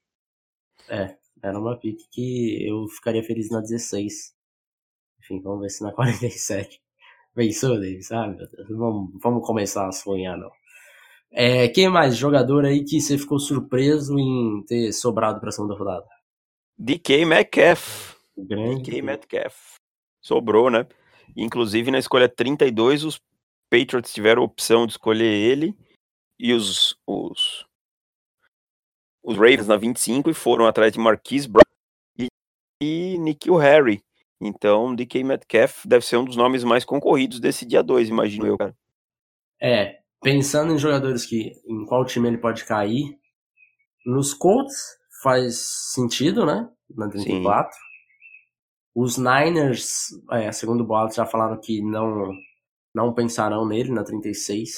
É, 0.90 1.16
era 1.42 1.58
uma 1.58 1.78
pick 1.78 1.98
que 2.12 2.68
eu 2.68 2.86
ficaria 2.90 3.24
feliz 3.24 3.50
na 3.50 3.62
16. 3.62 4.36
Enfim, 5.22 5.42
vamos 5.42 5.62
ver 5.62 5.70
se 5.70 5.82
na 5.82 5.92
47. 5.96 6.82
Pensou, 7.34 7.76
Davis? 7.76 8.12
Ah, 8.12 8.28
Deus. 8.28 8.50
Vamos, 8.70 9.12
vamos 9.22 9.48
começar 9.48 9.88
a 9.88 9.94
sonhar, 9.94 10.38
não. 10.38 10.52
É, 11.32 11.70
quem 11.70 11.88
mais? 11.88 12.18
Jogador 12.18 12.66
aí 12.66 12.84
que 12.84 13.00
você 13.00 13.18
ficou 13.18 13.40
surpreso 13.40 14.20
em 14.20 14.64
ter 14.68 14.92
sobrado 14.92 15.40
pra 15.40 15.52
segunda 15.52 15.76
rodada? 15.76 16.06
DK 16.78 17.26
Metcalf. 17.26 18.16
Grande. 18.38 18.92
DK 18.92 19.02
Metcalf. 19.02 19.76
Sobrou, 20.22 20.70
né? 20.70 20.86
Inclusive 21.36 21.92
na 21.92 22.00
escolha 22.00 22.28
32, 22.28 23.06
os 23.06 23.22
Patriots 23.70 24.12
tiveram 24.12 24.42
a 24.42 24.46
opção 24.46 24.86
de 24.86 24.94
escolher 24.94 25.32
ele 25.32 25.74
e 26.40 26.54
os, 26.54 26.98
os, 27.06 27.67
os 29.28 29.36
Ravens 29.36 29.68
na 29.68 29.76
25 29.76 30.30
e 30.30 30.34
foram 30.34 30.66
atrás 30.66 30.94
de 30.94 30.98
Marquise 30.98 31.50
Brown 31.50 31.62
e, 32.18 32.28
e 32.82 33.18
Nikhil 33.18 33.58
Harry. 33.58 34.02
Então, 34.40 34.96
DK 34.96 35.22
Metcalf 35.22 35.86
deve 35.86 36.06
ser 36.06 36.16
um 36.16 36.24
dos 36.24 36.38
nomes 36.38 36.64
mais 36.64 36.86
concorridos 36.86 37.42
desse 37.42 37.66
dia 37.66 37.84
2, 37.84 38.08
imagino 38.08 38.48
eu, 38.48 38.58
cara. 38.58 38.74
É, 39.62 39.98
pensando 40.22 40.72
em 40.72 40.78
jogadores 40.78 41.26
que 41.26 41.52
em 41.68 41.86
qual 41.86 42.06
time 42.06 42.30
ele 42.30 42.38
pode 42.38 42.64
cair, 42.64 43.20
nos 44.06 44.34
Colts 44.34 44.98
faz 45.22 45.58
sentido, 45.94 46.46
né? 46.46 46.70
Na 46.96 47.10
34. 47.10 47.74
Sim. 47.74 47.80
Os 48.96 49.18
Niners, 49.18 50.08
é, 50.32 50.50
segundo 50.54 50.82
o 50.82 50.88
boato, 50.88 51.16
já 51.16 51.26
falaram 51.26 51.60
que 51.60 51.82
não 51.82 52.32
não 52.96 53.14
pensarão 53.14 53.68
nele 53.68 53.92
na 53.92 54.04
36. 54.06 54.70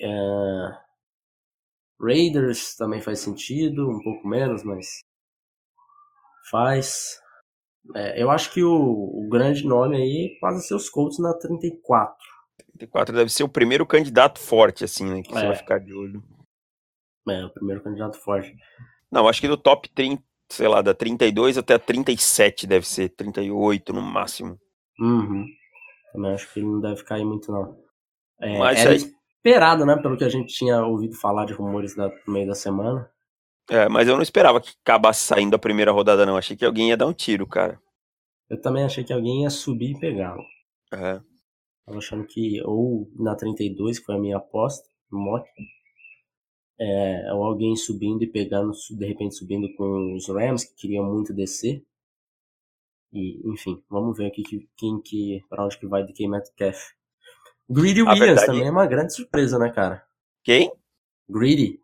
É... 0.00 0.87
Raiders 2.00 2.76
também 2.76 3.00
faz 3.00 3.20
sentido, 3.20 3.88
um 3.88 4.02
pouco 4.02 4.26
menos, 4.26 4.62
mas 4.62 5.00
faz. 6.50 7.20
É, 7.94 8.22
eu 8.22 8.30
acho 8.30 8.52
que 8.52 8.62
o, 8.62 8.72
o, 8.72 9.28
grande 9.28 9.66
nome 9.66 9.96
aí 9.96 10.34
é 10.36 10.40
quase 10.40 10.66
seus 10.66 10.88
Colts 10.88 11.18
na 11.18 11.34
34. 11.34 12.16
34 12.72 13.14
deve 13.14 13.30
ser 13.30 13.44
o 13.44 13.48
primeiro 13.48 13.86
candidato 13.86 14.38
forte, 14.38 14.84
assim, 14.84 15.06
né? 15.06 15.22
Que 15.22 15.32
é. 15.32 15.34
você 15.34 15.46
vai 15.46 15.56
ficar 15.56 15.78
de 15.78 15.92
olho. 15.92 16.22
É, 17.28 17.44
o 17.44 17.50
primeiro 17.50 17.82
candidato 17.82 18.16
forte. 18.18 18.54
Não, 19.10 19.28
acho 19.28 19.40
que 19.40 19.48
do 19.48 19.56
top 19.56 19.88
30, 19.90 20.22
sei 20.50 20.68
lá, 20.68 20.82
da 20.82 20.94
32 20.94 21.58
até 21.58 21.74
a 21.74 21.78
37 21.78 22.66
deve 22.66 22.86
ser, 22.86 23.08
38 23.10 23.92
no 23.92 24.02
máximo. 24.02 24.58
Uhum. 25.00 25.46
Também 26.12 26.32
acho 26.32 26.52
que 26.52 26.60
ele 26.60 26.66
não 26.66 26.80
deve 26.80 27.02
cair 27.04 27.24
muito, 27.24 27.50
não. 27.50 27.78
É, 28.40 28.58
Mas 28.58 28.78
era 28.78 28.90
aí... 28.92 29.17
esperado, 29.38 29.86
né? 29.86 29.96
Pelo 29.96 30.16
que 30.16 30.24
a 30.24 30.28
gente 30.28 30.52
tinha 30.52 30.84
ouvido 30.84 31.14
falar 31.14 31.46
de 31.46 31.52
rumores 31.52 31.94
da, 31.94 32.08
no 32.26 32.32
meio 32.32 32.46
da 32.46 32.54
semana. 32.54 33.10
É, 33.70 33.88
mas 33.88 34.08
eu 34.08 34.14
não 34.14 34.22
esperava 34.22 34.60
que 34.60 34.72
acabasse 34.82 35.26
saindo 35.26 35.54
a 35.54 35.58
primeira 35.58 35.92
rodada, 35.92 36.24
não. 36.24 36.36
Achei 36.36 36.56
que 36.56 36.64
alguém 36.64 36.88
ia 36.88 36.96
dar 36.96 37.06
um 37.06 37.12
tiro, 37.12 37.46
cara. 37.46 37.80
Eu 38.48 38.60
também 38.60 38.84
achei 38.84 39.04
que 39.04 39.12
alguém 39.12 39.42
ia 39.42 39.50
subir 39.50 39.96
e 39.96 40.00
pegá-lo. 40.00 40.42
É. 40.92 41.20
Tava 41.84 41.98
achando 41.98 42.26
que 42.26 42.62
ou 42.64 43.10
na 43.14 43.34
32, 43.34 43.98
que 43.98 44.06
foi 44.06 44.14
a 44.14 44.18
minha 44.18 44.38
aposta, 44.38 44.88
mock, 45.10 45.46
é, 46.80 47.32
ou 47.34 47.44
alguém 47.44 47.76
subindo 47.76 48.22
e 48.22 48.26
pegando, 48.26 48.72
de 48.90 49.06
repente 49.06 49.34
subindo 49.34 49.68
com 49.74 50.14
os 50.14 50.28
Rams, 50.28 50.64
que 50.64 50.74
queriam 50.76 51.04
muito 51.04 51.34
descer. 51.34 51.84
E, 53.12 53.40
enfim, 53.52 53.82
vamos 53.90 54.16
ver 54.16 54.26
aqui 54.26 54.42
que, 54.42 54.68
quem 54.76 55.00
que, 55.00 55.42
pra 55.48 55.64
onde 55.64 55.78
que 55.78 55.86
vai 55.86 56.04
de 56.04 56.12
quem 56.12 56.28
Metcalf. 56.28 56.97
Greedy 57.68 58.02
Williams 58.02 58.18
verdade... 58.20 58.46
também 58.46 58.66
é 58.66 58.70
uma 58.70 58.86
grande 58.86 59.14
surpresa, 59.14 59.58
né, 59.58 59.70
cara? 59.70 60.02
Quem? 60.42 60.72
Greedy. 61.28 61.80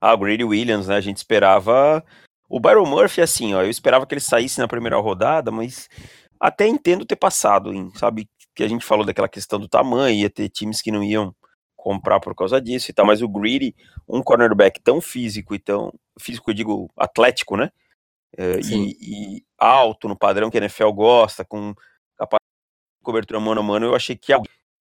Ah, 0.00 0.14
o 0.14 0.18
Greedy 0.18 0.44
Williams, 0.44 0.86
né? 0.86 0.96
A 0.96 1.00
gente 1.00 1.16
esperava. 1.16 2.04
O 2.48 2.60
Byron 2.60 2.86
Murphy, 2.86 3.20
assim, 3.20 3.54
ó, 3.54 3.62
eu 3.62 3.70
esperava 3.70 4.06
que 4.06 4.14
ele 4.14 4.20
saísse 4.20 4.60
na 4.60 4.68
primeira 4.68 4.96
rodada, 4.98 5.50
mas 5.50 5.88
até 6.38 6.68
entendo 6.68 7.06
ter 7.06 7.16
passado, 7.16 7.72
hein, 7.72 7.90
sabe? 7.96 8.28
Que 8.54 8.62
a 8.62 8.68
gente 8.68 8.84
falou 8.84 9.04
daquela 9.04 9.28
questão 9.28 9.58
do 9.58 9.68
tamanho, 9.68 10.14
ia 10.14 10.30
ter 10.30 10.48
times 10.48 10.80
que 10.80 10.92
não 10.92 11.02
iam 11.02 11.34
comprar 11.74 12.20
por 12.20 12.34
causa 12.34 12.60
disso 12.60 12.90
e 12.90 12.94
tal, 12.94 13.04
mas 13.04 13.22
o 13.22 13.28
Greedy, 13.28 13.74
um 14.08 14.22
cornerback 14.22 14.80
tão 14.80 15.00
físico 15.00 15.54
e 15.54 15.58
tão. 15.58 15.92
Físico, 16.20 16.50
eu 16.50 16.54
digo, 16.54 16.90
atlético, 16.96 17.56
né? 17.56 17.70
É, 18.36 18.60
e, 18.60 18.96
e, 19.00 19.44
alto 19.58 20.08
no 20.08 20.16
padrão 20.16 20.50
que 20.50 20.58
a 20.58 20.60
NFL 20.60 20.90
gosta, 20.92 21.44
com 21.44 21.74
cobertura 23.04 23.38
mano 23.38 23.60
a 23.60 23.64
mano, 23.64 23.86
eu 23.86 23.94
achei 23.94 24.16
que 24.16 24.32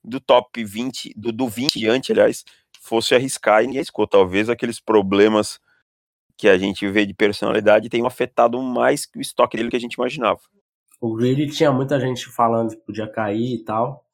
do 0.03 0.19
top 0.19 0.63
20, 0.63 1.13
do, 1.15 1.31
do 1.31 1.47
20 1.47 1.77
diante, 1.77 2.11
aliás, 2.11 2.45
fosse 2.79 3.13
arriscar 3.13 3.63
e 3.63 3.77
escutou. 3.77 4.21
Talvez 4.21 4.49
aqueles 4.49 4.79
problemas 4.79 5.59
que 6.37 6.47
a 6.47 6.57
gente 6.57 6.87
vê 6.87 7.05
de 7.05 7.13
personalidade 7.13 7.89
tenham 7.89 8.07
afetado 8.07 8.61
mais 8.61 9.05
que 9.05 9.17
o 9.17 9.21
estoque 9.21 9.57
dele 9.57 9.69
que 9.69 9.75
a 9.75 9.79
gente 9.79 9.95
imaginava. 9.95 10.39
O 11.01 11.15
Greedy 11.15 11.47
tinha 11.47 11.71
muita 11.71 11.99
gente 11.99 12.25
falando 12.27 12.71
que 12.71 12.77
podia 12.77 13.07
cair 13.07 13.55
e 13.55 13.63
tal. 13.63 14.05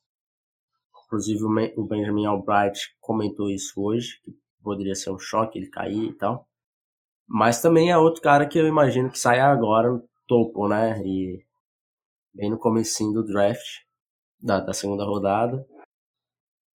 Inclusive 1.06 1.44
o 1.78 1.84
Benjamin 1.84 2.26
Albright 2.26 2.96
comentou 3.00 3.50
isso 3.50 3.80
hoje, 3.80 4.20
que 4.24 4.36
poderia 4.64 4.96
ser 4.96 5.12
um 5.12 5.20
choque 5.20 5.60
ele 5.60 5.68
cair 5.68 6.10
e 6.10 6.14
tal. 6.14 6.48
Mas 7.28 7.62
também 7.62 7.92
é 7.92 7.98
outro 7.98 8.22
cara 8.22 8.48
que 8.48 8.58
eu 8.58 8.68
imagino 8.68 9.12
que 9.12 9.20
saia 9.20 9.46
agora 9.46 9.92
no 9.92 10.04
topo, 10.28 10.68
né? 10.68 11.02
E 11.06 11.46
bem 12.34 12.50
no 12.50 12.58
comecinho 12.58 13.14
do 13.14 13.24
draft 13.24 13.84
da, 14.44 14.60
da 14.60 14.74
segunda 14.74 15.06
rodada. 15.06 15.66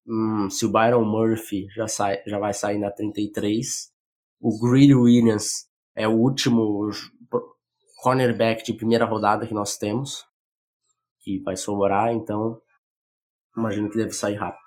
Hum, 0.06 0.48
se 0.48 0.64
o 0.64 0.72
Byron 0.72 1.04
Murphy 1.04 1.68
já, 1.74 1.86
sai, 1.86 2.22
já 2.26 2.38
vai 2.38 2.54
sair 2.54 2.78
na 2.78 2.90
33, 2.90 3.92
o 4.40 4.58
Greedy 4.58 4.94
Williams 4.94 5.68
é 5.94 6.08
o 6.08 6.12
último 6.12 6.90
cornerback 8.02 8.64
de 8.64 8.72
primeira 8.72 9.04
rodada 9.04 9.46
que 9.46 9.52
nós 9.52 9.76
temos, 9.76 10.24
que 11.20 11.42
vai 11.42 11.56
sobrar, 11.56 12.12
então 12.12 12.58
imagino 13.54 13.90
que 13.90 13.98
deve 13.98 14.12
sair 14.12 14.36
rápido. 14.36 14.62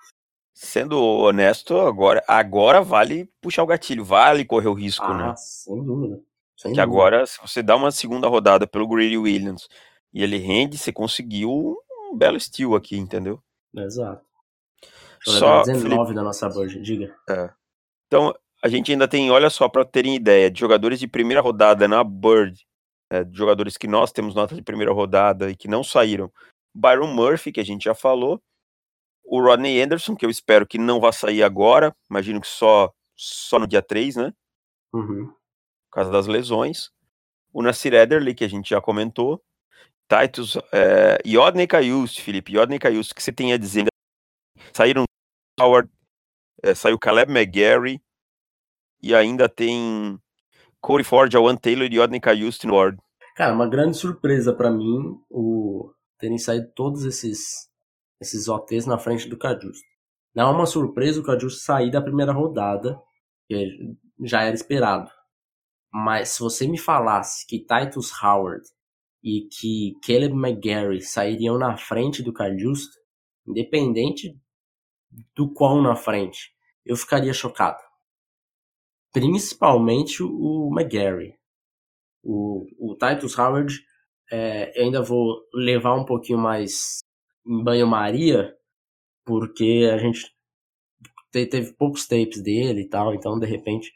Sendo 0.53 1.01
honesto, 1.01 1.75
agora, 1.79 2.24
agora 2.27 2.81
vale 2.81 3.25
puxar 3.41 3.63
o 3.63 3.67
gatilho, 3.67 4.05
vale 4.05 4.46
correr 4.46 4.67
o 4.67 4.74
risco, 4.74 5.05
ah, 5.05 5.17
né? 5.29 5.34
Sem 5.38 5.84
dúvida. 5.84 6.22
Sem 6.55 6.74
que 6.74 6.77
dúvida. 6.77 6.84
agora, 6.84 7.25
se 7.25 7.41
você 7.41 7.63
dá 7.63 7.75
uma 7.75 7.89
segunda 7.89 8.27
rodada 8.27 8.67
pelo 8.67 8.88
Greedy 8.88 9.17
Williams 9.17 9.67
e 10.13 10.22
ele 10.22 10.38
rende, 10.38 10.77
você 10.77 10.91
conseguiu 10.91 11.77
um 12.12 12.18
belo 12.18 12.38
estilo 12.38 12.75
aqui, 12.75 12.98
entendeu? 12.98 13.41
Exato. 13.75 14.25
Só 15.24 15.63
19 15.63 15.89
Felipe... 15.89 16.13
da 16.13 16.24
nossa 16.24 16.50
board, 16.50 16.82
diga. 16.82 17.15
É. 17.30 17.50
Então, 18.08 18.34
a 18.62 18.68
gente 18.68 18.91
ainda 18.91 19.08
tem, 19.08 19.32
olha 19.32 19.50
só, 19.50 19.70
para 19.70 19.86
terem 19.86 20.15
ideia, 20.15 20.50
de 20.50 20.60
jogadores 20.60 21.00
de 21.00 21.08
primeira 21.08 21.41
rodada 21.41 21.88
na 21.88 22.03
Bird, 22.03 22.65
é, 23.10 23.24
de 23.24 23.38
jogadores 23.38 23.77
que 23.77 23.88
nós 23.88 24.12
temos 24.12 24.36
nota 24.36 24.56
de 24.56 24.62
primeira 24.62 24.91
rodada 24.91 25.50
e 25.50 25.56
que 25.56 25.68
não 25.68 25.84
saíram. 25.84 26.32
Byron 26.74 27.13
Murphy, 27.13 27.51
que 27.51 27.60
a 27.60 27.65
gente 27.65 27.84
já 27.84 27.94
falou, 27.94 28.41
o 29.24 29.41
Rodney 29.41 29.82
Anderson, 29.82 30.15
que 30.15 30.25
eu 30.25 30.30
espero 30.30 30.65
que 30.68 30.77
não 30.77 31.00
vá 31.00 31.12
sair 31.12 31.44
agora, 31.44 31.96
imagino 32.10 32.41
que 32.41 32.48
só, 32.48 32.91
só 33.15 33.60
no 33.60 33.68
dia 33.68 33.82
3, 33.82 34.15
né? 34.15 34.34
Uhum. 34.94 35.27
Por 35.27 35.91
causa 35.91 36.12
das 36.12 36.27
lesões. 36.27 36.89
O 37.53 37.62
Nasir 37.62 37.94
Ederley, 37.94 38.34
que 38.34 38.44
a 38.44 38.50
gente 38.50 38.70
já 38.70 38.82
comentou. 38.82 39.41
Titus, 40.12 40.58
é, 40.74 41.18
Yodney 41.25 41.65
Caius, 41.65 42.18
Felipe, 42.18 42.58
Yodney 42.58 42.77
Caius, 42.77 43.13
que 43.13 43.24
você 43.24 43.32
tem 43.32 43.53
a 43.53 43.58
dizer? 43.58 43.86
Saíram 44.74 45.06
Howard, 45.58 45.89
é, 46.62 46.75
saiu 46.75 47.00
Caleb 47.00 47.32
McGarry, 47.32 48.01
e 49.01 49.15
ainda 49.15 49.48
tem 49.48 50.20
Corey 50.82 51.03
Ford, 51.03 51.34
Awan 51.34 51.56
Taylor 51.56 51.88
e 51.89 52.00
Odnica 52.00 52.34
Houston 52.34 52.72
Ward. 52.72 53.00
Cara, 53.36 53.53
uma 53.53 53.68
grande 53.68 53.98
surpresa 53.98 54.53
para 54.53 54.70
mim 54.70 55.18
o 55.30 55.94
terem 56.20 56.38
saído 56.38 56.72
todos 56.75 57.06
esses 57.06 57.70
esses 58.20 58.48
OTs 58.48 58.86
na 58.86 59.00
frente 59.00 59.27
do 59.27 59.38
Cajusto. 59.38 59.88
Não 60.36 60.50
é 60.50 60.51
uma 60.51 60.68
surpresa 60.68 61.20
o 61.20 61.24
Cajusto 61.24 61.62
sair 61.62 61.89
da 61.89 62.01
primeira 62.01 62.32
rodada, 62.32 63.01
que 63.48 63.96
já 64.24 64.44
era 64.44 64.53
esperado. 64.53 65.10
Mas 65.91 66.30
se 66.30 66.39
você 66.39 66.68
me 66.68 66.77
falasse 66.77 67.48
que 67.48 67.65
Titus 67.65 68.12
Howard 68.22 68.63
e 69.24 69.48
que 69.48 69.94
Caleb 70.06 70.34
McGarry 70.34 71.01
sairiam 71.01 71.58
na 71.58 71.78
frente 71.78 72.24
do 72.24 72.34
Cajusto, 72.34 72.98
independente 73.48 74.36
do 75.36 75.51
quão 75.54 75.82
na 75.82 75.96
frente, 75.96 76.54
eu 76.86 76.96
ficaria 76.96 77.34
chocado. 77.34 77.82
Principalmente 79.12 80.24
o 80.24 80.70
McGarry. 80.74 81.38
O, 82.24 82.66
o 82.80 82.96
Titus 82.96 83.38
Howard, 83.38 83.74
é, 84.32 84.80
eu 84.80 84.86
ainda 84.86 85.01
vou 85.01 85.42
levar 85.54 85.96
um 85.96 86.06
pouquinho 86.06 86.40
mais 86.40 87.00
em 87.46 87.63
banho-maria, 87.63 88.56
porque 89.25 89.90
a 89.92 89.98
gente 89.98 90.34
teve 91.32 91.74
poucos 91.74 92.08
tapes 92.08 92.42
dele 92.42 92.82
e 92.82 92.90
tal, 92.90 93.13
então 93.13 93.40
de 93.40 93.46
repente 93.46 93.92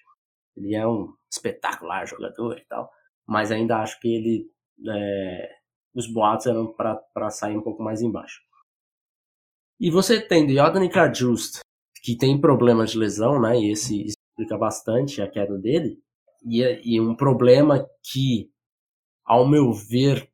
ele 0.56 0.76
é 0.76 0.88
um 0.88 1.14
espetacular 1.32 2.06
jogador 2.08 2.58
e 2.58 2.66
tal, 2.66 2.90
mas 3.28 3.52
ainda 3.52 3.82
acho 3.82 4.00
que 4.00 4.08
ele 4.08 4.50
é, 4.88 5.56
os 5.94 6.12
boatos 6.12 6.48
eram 6.48 6.74
para 6.74 7.30
sair 7.30 7.58
um 7.58 7.62
pouco 7.62 7.82
mais 7.82 8.02
embaixo. 8.02 8.42
E 9.80 9.90
você 9.90 10.22
tem 10.22 10.48
Jordan 10.50 10.90
Just, 11.14 11.60
que 12.02 12.18
tem 12.18 12.40
problemas 12.40 12.92
de 12.92 12.98
lesão, 12.98 13.42
né? 13.42 13.60
E 13.60 13.72
esse 13.72 14.06
explica 14.06 14.58
bastante 14.58 15.22
a 15.22 15.30
queda 15.30 15.58
dele. 15.58 16.02
E, 16.46 16.62
e 16.84 17.02
um 17.02 17.16
problema 17.16 17.86
que, 18.04 18.52
ao 19.26 19.48
meu 19.48 19.74
ver, 19.74 20.30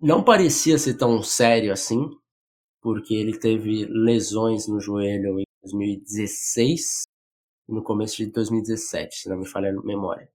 não 0.00 0.24
parecia 0.24 0.78
ser 0.78 0.96
tão 0.96 1.22
sério 1.22 1.72
assim, 1.72 2.08
porque 2.80 3.14
ele 3.14 3.38
teve 3.38 3.84
lesões 3.86 4.66
no 4.68 4.80
joelho 4.80 5.38
em 5.40 5.44
2016 5.62 7.02
e 7.68 7.72
no 7.72 7.82
começo 7.82 8.16
de 8.16 8.26
2017, 8.30 9.16
se 9.16 9.28
não 9.28 9.38
me 9.38 9.46
falha 9.46 9.70
a 9.70 9.82
memória. 9.84 10.30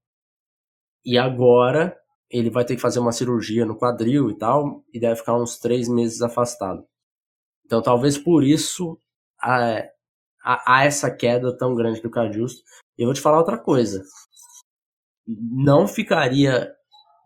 E 1.06 1.18
agora 1.18 1.98
ele 2.34 2.50
vai 2.50 2.66
ter 2.66 2.76
que 2.76 2.82
fazer 2.82 3.00
uma 3.00 3.12
cirurgia 3.12 3.64
no 3.64 3.78
quadril 3.78 4.32
e 4.32 4.36
tal, 4.36 4.84
e 4.92 5.00
deve 5.00 5.18
ficar 5.18 5.36
uns 5.36 5.60
três 5.60 5.88
meses 5.88 6.22
afastado. 6.22 6.84
Então 7.64 7.80
talvez 7.82 8.18
por 8.18 8.44
isso 8.44 9.00
há, 9.40 9.84
há 10.44 10.84
essa 10.84 11.12
queda 11.12 11.56
tão 11.56 11.76
grande 11.76 12.02
do 12.02 12.10
Cajusto. 12.10 12.64
Eu 12.98 13.06
vou 13.06 13.14
te 13.14 13.22
falar 13.22 13.38
outra 13.38 13.58
coisa. 13.58 14.04
Não 15.28 15.88
ficaria 15.88 16.74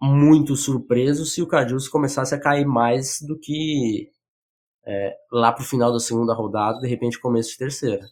muito 0.01 0.55
surpreso 0.57 1.25
se 1.25 1.41
o 1.41 1.47
Cajusto 1.47 1.89
começasse 1.89 2.35
a 2.35 2.39
cair 2.39 2.65
mais 2.65 3.17
do 3.21 3.39
que 3.39 4.11
é, 4.85 5.15
lá 5.31 5.53
pro 5.53 5.63
final 5.63 5.91
da 5.91 5.99
segunda 5.99 6.33
rodada, 6.33 6.79
de 6.79 6.87
repente 6.87 7.19
começo 7.19 7.51
de 7.51 7.57
terceira. 7.57 8.05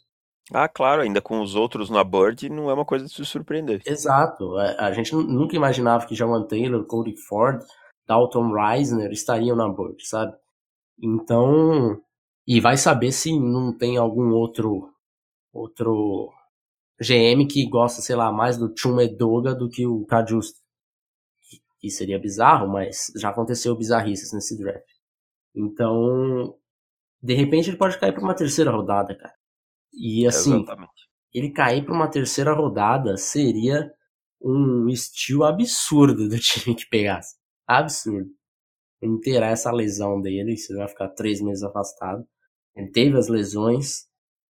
Ah, 0.53 0.69
claro, 0.69 1.01
ainda 1.01 1.21
com 1.21 1.41
os 1.41 1.55
outros 1.55 1.89
na 1.89 2.03
Bird, 2.03 2.49
não 2.49 2.69
é 2.69 2.73
uma 2.73 2.85
coisa 2.85 3.05
de 3.05 3.11
se 3.11 3.25
surpreender. 3.25 3.81
Exato. 3.85 4.55
A, 4.57 4.65
é, 4.65 4.79
a 4.79 4.91
gente 4.93 5.13
nunca 5.15 5.55
imaginava 5.55 6.05
que 6.05 6.15
Jawan 6.15 6.43
Taylor, 6.43 6.85
Cody 6.85 7.15
Ford, 7.17 7.63
Dalton 8.07 8.51
Reisner 8.51 9.11
estariam 9.11 9.55
na 9.55 9.67
Bird, 9.67 10.07
sabe? 10.07 10.35
Então, 11.01 11.99
e 12.47 12.59
vai 12.61 12.77
saber 12.77 13.11
se 13.11 13.37
não 13.37 13.75
tem 13.75 13.97
algum 13.97 14.31
outro 14.31 14.91
outro 15.51 16.29
GM 16.99 17.47
que 17.47 17.67
gosta, 17.67 18.01
sei 18.01 18.15
lá, 18.15 18.31
mais 18.31 18.57
do 18.57 18.73
Chum 18.77 18.99
Edoga 18.99 19.55
do 19.55 19.69
que 19.69 19.85
o 19.87 20.05
Cajusta. 20.05 20.59
Que 21.79 21.89
seria 21.89 22.19
bizarro, 22.19 22.67
mas 22.67 23.11
já 23.17 23.29
aconteceu 23.29 23.75
bizarrices 23.75 24.33
nesse 24.33 24.57
draft. 24.57 24.85
Então, 25.55 26.55
de 27.21 27.33
repente 27.33 27.69
ele 27.69 27.77
pode 27.77 27.97
cair 27.99 28.13
para 28.13 28.23
uma 28.23 28.35
terceira 28.35 28.71
rodada, 28.71 29.15
cara. 29.15 29.33
E 29.97 30.27
assim, 30.27 30.55
Exatamente. 30.55 30.91
ele 31.33 31.51
cair 31.51 31.85
para 31.85 31.93
uma 31.93 32.09
terceira 32.09 32.53
rodada 32.53 33.17
seria 33.17 33.91
um 34.41 34.87
estilo 34.89 35.43
absurdo 35.43 36.27
do 36.27 36.37
time 36.39 36.75
que 36.75 36.87
pegasse. 36.87 37.35
Absurdo. 37.67 38.29
Inteirar 39.01 39.51
essa 39.51 39.71
lesão 39.71 40.21
dele, 40.21 40.57
você 40.57 40.75
vai 40.75 40.87
ficar 40.87 41.09
três 41.09 41.41
meses 41.41 41.63
afastado. 41.63 42.25
Ele 42.75 42.91
teve 42.91 43.17
as 43.17 43.27
lesões 43.27 44.07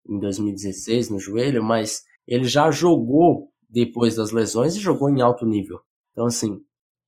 em 0.08 0.18
2016 0.18 1.10
no 1.10 1.18
joelho, 1.18 1.62
mas 1.62 2.02
ele 2.26 2.44
já 2.44 2.70
jogou 2.70 3.50
depois 3.68 4.16
das 4.16 4.30
lesões 4.30 4.74
e 4.74 4.80
jogou 4.80 5.08
em 5.08 5.20
alto 5.20 5.46
nível. 5.46 5.80
Então, 6.12 6.26
assim, 6.26 6.60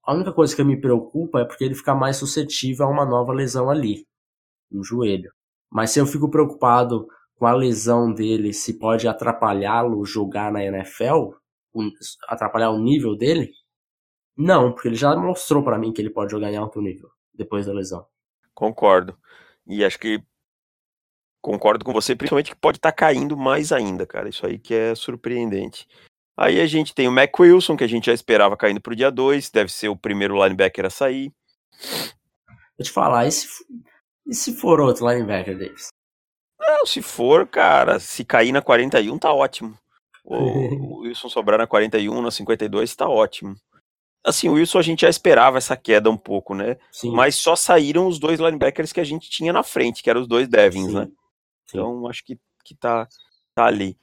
a 0.04 0.14
única 0.14 0.32
coisa 0.32 0.54
que 0.54 0.64
me 0.64 0.80
preocupa 0.80 1.40
é 1.40 1.44
porque 1.44 1.64
ele 1.64 1.74
fica 1.74 1.94
mais 1.94 2.16
suscetível 2.16 2.86
a 2.86 2.90
uma 2.90 3.04
nova 3.04 3.32
lesão 3.32 3.70
ali, 3.70 4.06
no 4.70 4.82
joelho. 4.82 5.32
Mas 5.70 5.90
se 5.90 6.00
eu 6.00 6.06
fico 6.06 6.30
preocupado 6.30 7.06
com 7.42 7.46
a 7.46 7.54
lesão 7.54 8.14
dele, 8.14 8.52
se 8.52 8.78
pode 8.78 9.08
atrapalhá-lo 9.08 10.04
jogar 10.04 10.52
na 10.52 10.62
NFL, 10.62 11.32
atrapalhar 12.28 12.70
o 12.70 12.78
nível 12.78 13.16
dele, 13.16 13.50
não, 14.36 14.72
porque 14.72 14.86
ele 14.86 14.94
já 14.94 15.16
mostrou 15.16 15.64
para 15.64 15.76
mim 15.76 15.92
que 15.92 16.00
ele 16.00 16.10
pode 16.10 16.30
jogar 16.30 16.52
em 16.52 16.56
alto 16.56 16.80
nível 16.80 17.10
depois 17.34 17.66
da 17.66 17.72
lesão. 17.72 18.06
Concordo. 18.54 19.18
E 19.66 19.84
acho 19.84 19.98
que 19.98 20.22
concordo 21.40 21.84
com 21.84 21.92
você, 21.92 22.14
principalmente 22.14 22.52
que 22.52 22.60
pode 22.60 22.78
estar 22.78 22.92
tá 22.92 22.96
caindo 22.96 23.36
mais 23.36 23.72
ainda, 23.72 24.06
cara. 24.06 24.28
Isso 24.28 24.46
aí 24.46 24.56
que 24.56 24.72
é 24.72 24.94
surpreendente. 24.94 25.88
Aí 26.36 26.60
a 26.60 26.66
gente 26.66 26.94
tem 26.94 27.08
o 27.08 27.12
Mac 27.12 27.36
Wilson, 27.40 27.76
que 27.76 27.82
a 27.82 27.88
gente 27.88 28.06
já 28.06 28.12
esperava 28.12 28.56
caindo 28.56 28.80
pro 28.80 28.94
dia 28.94 29.10
2, 29.10 29.50
deve 29.50 29.72
ser 29.72 29.88
o 29.88 29.96
primeiro 29.96 30.40
linebacker 30.40 30.86
a 30.86 30.90
sair. 30.90 31.32
Vou 32.78 32.84
te 32.84 32.92
falar, 32.92 33.26
e 33.26 33.32
se, 33.32 33.48
e 34.28 34.32
se 34.32 34.54
for 34.54 34.78
outro 34.78 35.08
linebacker, 35.08 35.58
Davis? 35.58 35.88
Não, 36.62 36.86
se 36.86 37.02
for, 37.02 37.46
cara, 37.46 37.98
se 37.98 38.24
cair 38.24 38.52
na 38.52 38.62
41, 38.62 39.18
tá 39.18 39.32
ótimo. 39.32 39.76
O, 40.24 40.36
o 40.96 41.00
Wilson 41.00 41.28
sobrar 41.28 41.58
na 41.58 41.66
41, 41.66 42.22
na 42.22 42.30
52, 42.30 42.94
tá 42.94 43.08
ótimo. 43.08 43.54
Assim, 44.24 44.48
o 44.48 44.52
Wilson 44.52 44.78
a 44.78 44.82
gente 44.82 45.00
já 45.00 45.08
esperava 45.08 45.58
essa 45.58 45.76
queda 45.76 46.08
um 46.08 46.16
pouco, 46.16 46.54
né? 46.54 46.76
Sim. 46.92 47.10
Mas 47.10 47.34
só 47.34 47.56
saíram 47.56 48.06
os 48.06 48.20
dois 48.20 48.38
linebackers 48.38 48.92
que 48.92 49.00
a 49.00 49.04
gente 49.04 49.28
tinha 49.28 49.52
na 49.52 49.64
frente, 49.64 50.02
que 50.02 50.08
eram 50.08 50.20
os 50.20 50.28
dois 50.28 50.48
Devins, 50.48 50.86
Sim. 50.86 50.94
né? 50.94 51.08
Então 51.68 52.06
acho 52.06 52.24
que, 52.24 52.38
que 52.64 52.74
tá, 52.76 53.08
tá 53.54 53.64
ali. 53.66 53.98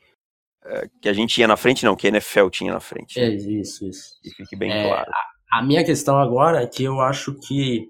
É, 0.66 0.90
que 1.02 1.08
a 1.08 1.14
gente 1.14 1.34
tinha 1.34 1.48
na 1.48 1.56
frente, 1.56 1.86
não, 1.86 1.96
que 1.96 2.08
a 2.08 2.10
NFL 2.10 2.50
tinha 2.50 2.74
na 2.74 2.82
frente. 2.82 3.18
Né? 3.18 3.28
É, 3.28 3.30
isso, 3.30 3.88
isso. 3.88 4.20
E 4.24 4.30
fique 4.32 4.58
bem 4.58 4.72
é, 4.72 4.88
claro. 4.88 5.10
A, 5.10 5.60
a, 5.60 5.64
minha 5.64 5.86
questão 5.86 6.20
agora 6.20 6.62
é 6.62 6.68
que 6.68 6.84
eu 6.84 7.00
acho 7.00 7.34
que 7.36 7.90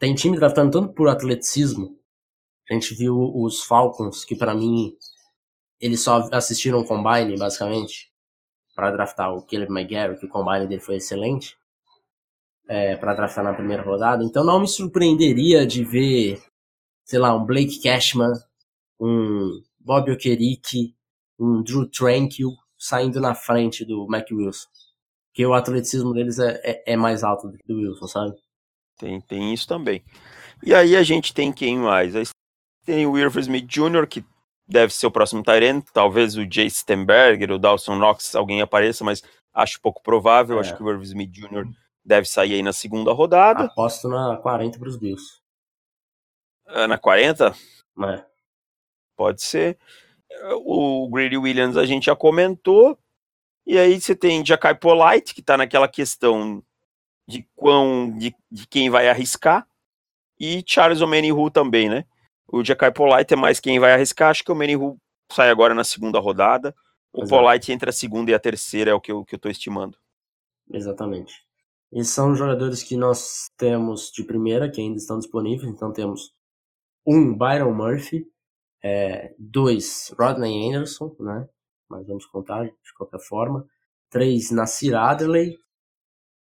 tem 0.00 0.14
time 0.14 0.38
draftando 0.38 0.70
tanto 0.70 0.94
por 0.94 1.08
atleticismo. 1.08 1.98
A 2.70 2.74
gente 2.74 2.94
viu 2.94 3.16
os 3.34 3.62
Falcons, 3.62 4.24
que 4.24 4.34
para 4.34 4.54
mim 4.54 4.96
eles 5.80 6.00
só 6.00 6.28
assistiram 6.32 6.80
o 6.80 6.86
Combine, 6.86 7.38
basicamente, 7.38 8.10
para 8.74 8.90
draftar 8.90 9.32
o 9.32 9.42
Caleb 9.46 9.72
McGarry, 9.72 10.18
que 10.18 10.26
o 10.26 10.28
Combine 10.28 10.66
dele 10.66 10.80
foi 10.80 10.96
excelente, 10.96 11.56
é, 12.68 12.96
para 12.96 13.14
draftar 13.14 13.44
na 13.44 13.54
primeira 13.54 13.82
rodada. 13.82 14.24
Então 14.24 14.44
não 14.44 14.60
me 14.60 14.68
surpreenderia 14.68 15.66
de 15.66 15.84
ver, 15.84 16.42
sei 17.04 17.18
lá, 17.18 17.34
um 17.34 17.44
Blake 17.44 17.80
Cashman, 17.80 18.32
um 19.00 19.62
Bob 19.78 20.10
Okereke, 20.10 20.94
um 21.38 21.62
Drew 21.62 21.88
Tranquil 21.88 22.50
saindo 22.78 23.20
na 23.20 23.34
frente 23.34 23.84
do 23.84 24.06
Mac 24.08 24.26
Wilson. 24.30 24.68
Porque 25.28 25.46
o 25.46 25.54
atleticismo 25.54 26.12
deles 26.12 26.38
é, 26.38 26.60
é, 26.64 26.92
é 26.94 26.96
mais 26.96 27.22
alto 27.22 27.48
do 27.48 27.58
que 27.58 27.66
do 27.66 27.76
Wilson, 27.76 28.06
sabe? 28.08 28.36
Tem, 28.98 29.20
tem 29.20 29.52
isso 29.52 29.68
também. 29.68 30.02
E 30.64 30.74
aí 30.74 30.96
a 30.96 31.02
gente 31.02 31.34
tem 31.34 31.52
quem 31.52 31.78
mais? 31.78 32.14
Tem 32.86 33.04
o 33.06 33.18
Irv 33.18 33.36
Smith 33.40 33.66
Jr., 33.66 34.06
que 34.08 34.24
deve 34.66 34.94
ser 34.94 35.06
o 35.06 35.10
próximo 35.10 35.42
Tyrant, 35.42 35.84
talvez 35.92 36.36
o 36.36 36.50
Jay 36.50 36.70
Stenberger, 36.70 37.50
o 37.50 37.58
Dawson 37.58 37.96
Knox, 37.96 38.34
alguém 38.34 38.62
apareça, 38.62 39.04
mas 39.04 39.22
acho 39.52 39.80
pouco 39.80 40.02
provável. 40.02 40.56
É. 40.56 40.60
Acho 40.60 40.76
que 40.76 40.82
o 40.82 40.90
Irv 40.90 41.02
Smith 41.02 41.30
Jr. 41.30 41.68
deve 42.04 42.26
sair 42.26 42.54
aí 42.54 42.62
na 42.62 42.72
segunda 42.72 43.12
rodada. 43.12 43.64
Aposto 43.64 44.08
na 44.08 44.36
40 44.36 44.78
para 44.78 44.88
os 44.88 44.96
Bills. 44.96 45.40
É, 46.68 46.86
na 46.86 46.96
40? 46.96 47.54
É. 48.04 48.24
Pode 49.16 49.42
ser. 49.42 49.78
O 50.64 51.08
Grady 51.08 51.36
Williams 51.36 51.76
a 51.76 51.84
gente 51.84 52.06
já 52.06 52.16
comentou. 52.16 52.98
E 53.66 53.78
aí 53.78 54.00
você 54.00 54.14
tem 54.14 54.46
Jackai 54.46 54.74
Polite, 54.76 55.34
que 55.34 55.40
está 55.40 55.56
naquela 55.56 55.88
questão 55.88 56.62
de 57.26 57.48
quão 57.56 58.16
de, 58.16 58.34
de, 58.50 58.66
quem 58.68 58.88
vai 58.88 59.08
arriscar. 59.08 59.66
E 60.38 60.62
Charles 60.64 61.00
Omenihu 61.00 61.50
também, 61.50 61.88
né? 61.88 62.04
O 62.48 62.64
Jackai 62.64 62.92
Polite 62.92 63.34
é 63.34 63.36
mais 63.36 63.60
quem 63.60 63.78
vai 63.78 63.92
arriscar. 63.92 64.30
Acho 64.30 64.44
que 64.44 64.50
o 64.50 64.54
Omenihu 64.54 64.96
sai 65.32 65.50
agora 65.50 65.74
na 65.74 65.84
segunda 65.84 66.18
rodada. 66.18 66.74
O 67.12 67.22
Exato. 67.22 67.42
Polite 67.42 67.72
entre 67.72 67.90
a 67.90 67.92
segunda 67.92 68.30
e 68.30 68.34
a 68.34 68.38
terceira 68.38 68.90
é 68.90 68.94
o 68.94 69.00
que 69.00 69.10
eu, 69.10 69.24
que 69.24 69.34
eu 69.34 69.38
tô 69.38 69.48
estimando. 69.48 69.98
Exatamente. 70.70 71.44
E 71.92 72.04
são 72.04 72.34
jogadores 72.34 72.82
que 72.82 72.96
nós 72.96 73.48
temos 73.56 74.10
de 74.10 74.24
primeira, 74.24 74.70
que 74.70 74.80
ainda 74.80 74.98
estão 74.98 75.18
disponíveis. 75.18 75.70
Então 75.70 75.92
temos 75.92 76.32
um 77.06 77.36
Byron 77.36 77.72
Murphy, 77.72 78.26
é, 78.82 79.34
dois, 79.38 80.14
Rodney 80.18 80.68
Anderson, 80.68 81.14
né? 81.20 81.48
Mas 81.88 82.06
vamos 82.06 82.26
contar 82.26 82.64
de 82.64 82.94
qualquer 82.96 83.20
forma. 83.20 83.66
3 84.10 84.50
Nasir 84.52 84.94
Adley, 84.94 85.56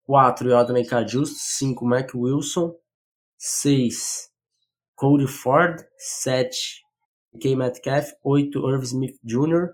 4 0.04 0.50
Yodney 0.50 0.86
Kajust, 0.86 1.36
5 1.38 1.86
Mac 1.86 2.14
Wilson, 2.14 2.76
6 3.38 4.29
Cody 5.00 5.28
Ford, 5.28 5.82
7 5.98 6.84
K. 7.40 7.56
Metcalf, 7.56 8.12
8 8.22 8.60
Irv 8.68 8.84
Smith 8.84 9.18
Jr., 9.24 9.70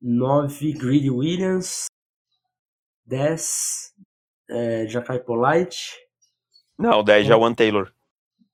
9 0.00 0.72
Greedy 0.72 1.10
Williams, 1.10 1.84
10 3.04 3.94
é, 4.48 4.86
Jackai 4.86 5.18
Polite. 5.18 5.94
Não, 6.78 7.04
10 7.04 7.26
Jawan 7.26 7.52
Taylor. 7.52 7.92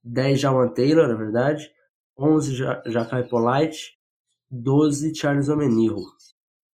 10 0.02 0.40
Jawan 0.40 0.74
Taylor, 0.74 1.06
na 1.06 1.14
verdade. 1.14 1.70
11 2.18 2.56
Jackai 2.86 3.28
Polite. 3.28 3.96
12 4.50 5.14
Charles 5.14 5.48
Omenihu. 5.48 6.04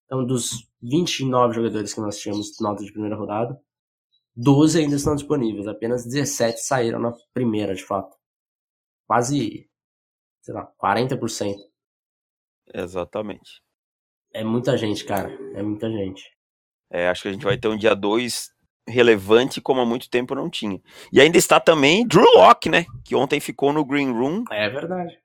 Então, 0.05 0.25
dos 0.27 0.69
29 0.83 1.55
jogadores 1.55 1.95
que 1.95 2.01
nós 2.01 2.19
tínhamos 2.19 2.61
nota 2.61 2.85
de 2.85 2.93
primeira 2.93 3.17
rodada, 3.17 3.59
12 4.37 4.81
ainda 4.81 4.97
estão 4.97 5.15
disponíveis. 5.15 5.67
Apenas 5.67 6.05
17 6.05 6.61
saíram 6.61 7.01
na 7.01 7.15
primeira, 7.33 7.75
de 7.75 7.83
fato. 7.83 8.15
Quase, 9.07 9.69
sei 10.43 10.55
lá, 10.55 10.71
40%. 10.83 11.57
Exatamente. 12.73 13.63
É 14.33 14.43
muita 14.43 14.77
gente, 14.77 15.05
cara. 15.05 15.33
É 15.55 15.63
muita 15.63 15.91
gente. 15.91 16.25
É, 16.91 17.09
acho 17.09 17.23
que 17.23 17.29
a 17.29 17.33
gente 17.33 17.45
vai 17.45 17.57
ter 17.57 17.69
um 17.69 17.77
dia 17.77 17.95
2 17.95 18.55
relevante 18.87 19.61
como 19.61 19.81
há 19.81 19.87
muito 19.87 20.11
tempo 20.11 20.35
não 20.35 20.51
tinha. 20.51 20.81
E 21.13 21.21
ainda 21.21 21.39
está 21.39 21.59
também 21.59 22.07
Drew 22.07 22.25
Locke, 22.35 22.69
né? 22.69 22.85
Que 23.05 23.15
ontem 23.15 23.41
ficou 23.41 23.73
no 23.73 23.85
Green 23.85 24.13
Room. 24.13 24.45
É 24.51 24.69
verdade. 24.69 25.19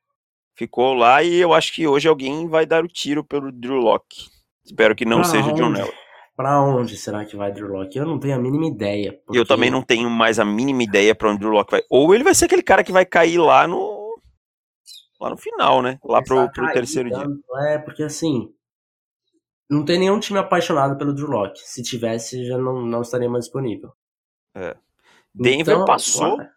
Ficou 0.55 0.93
lá 0.93 1.23
e 1.23 1.35
eu 1.35 1.53
acho 1.53 1.73
que 1.73 1.87
hoje 1.87 2.07
alguém 2.07 2.47
vai 2.47 2.65
dar 2.65 2.83
o 2.83 2.87
tiro 2.87 3.23
pelo 3.23 3.51
Drew 3.51 3.77
Locke. 3.77 4.27
Espero 4.65 4.95
que 4.95 5.05
não 5.05 5.21
pra 5.21 5.29
seja 5.29 5.49
onde? 5.49 5.53
o 5.53 5.55
John 5.55 5.75
Elway. 5.75 6.08
Pra 6.39 6.61
onde 6.63 6.95
será 6.95 7.25
que 7.25 7.35
vai 7.35 7.51
Drew 7.51 7.67
Locke? 7.67 7.97
Eu 7.97 8.05
não 8.05 8.17
tenho 8.17 8.33
a 8.33 8.39
mínima 8.39 8.65
ideia. 8.65 9.21
Eu 9.33 9.45
também 9.45 9.69
não 9.69 9.81
tenho 9.81 10.09
mais 10.09 10.39
a 10.39 10.45
mínima 10.45 10.81
ideia 10.83 11.13
para 11.13 11.27
onde 11.31 11.35
o 11.35 11.39
Drew 11.39 11.51
Locke 11.51 11.71
vai. 11.71 11.81
Ou 11.89 12.15
ele 12.15 12.23
vai 12.23 12.33
ser 12.33 12.45
aquele 12.45 12.63
cara 12.63 12.81
que 12.81 12.93
vai 12.93 13.05
cair 13.05 13.37
lá 13.37 13.67
no. 13.67 14.17
Lá 15.19 15.31
no 15.31 15.35
final, 15.37 15.81
né? 15.81 15.99
Lá 16.01 16.23
pro, 16.23 16.49
pro 16.53 16.71
terceiro 16.71 17.09
dia. 17.09 17.25
É, 17.67 17.77
porque 17.79 18.03
assim. 18.03 18.53
Não 19.69 19.83
tem 19.83 19.99
nenhum 19.99 20.17
time 20.17 20.39
apaixonado 20.39 20.97
pelo 20.97 21.13
Drew 21.13 21.27
Locke. 21.27 21.59
Se 21.59 21.83
tivesse, 21.83 22.45
já 22.47 22.57
não, 22.57 22.85
não 22.85 23.01
estaria 23.01 23.29
mais 23.29 23.43
disponível. 23.43 23.91
É. 24.55 24.77
Denver 25.35 25.75
Então, 25.75 25.85
passou. 25.85 26.37
bora. 26.37 26.53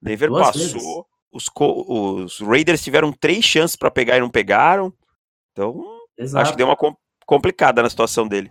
Denver 0.00 0.30
passou. 0.30 1.04
Os, 1.32 1.50
os 1.56 2.38
Raiders 2.38 2.80
tiveram 2.80 3.10
três 3.12 3.44
chances 3.44 3.74
para 3.74 3.90
pegar 3.90 4.18
e 4.18 4.20
não 4.20 4.30
pegaram. 4.30 4.92
Então, 5.50 5.82
Exato. 6.16 6.42
acho 6.42 6.52
que 6.52 6.58
deu 6.58 6.68
uma 6.68 6.76
com- 6.76 6.94
complicada 7.26 7.82
na 7.82 7.90
situação 7.90 8.28
dele. 8.28 8.48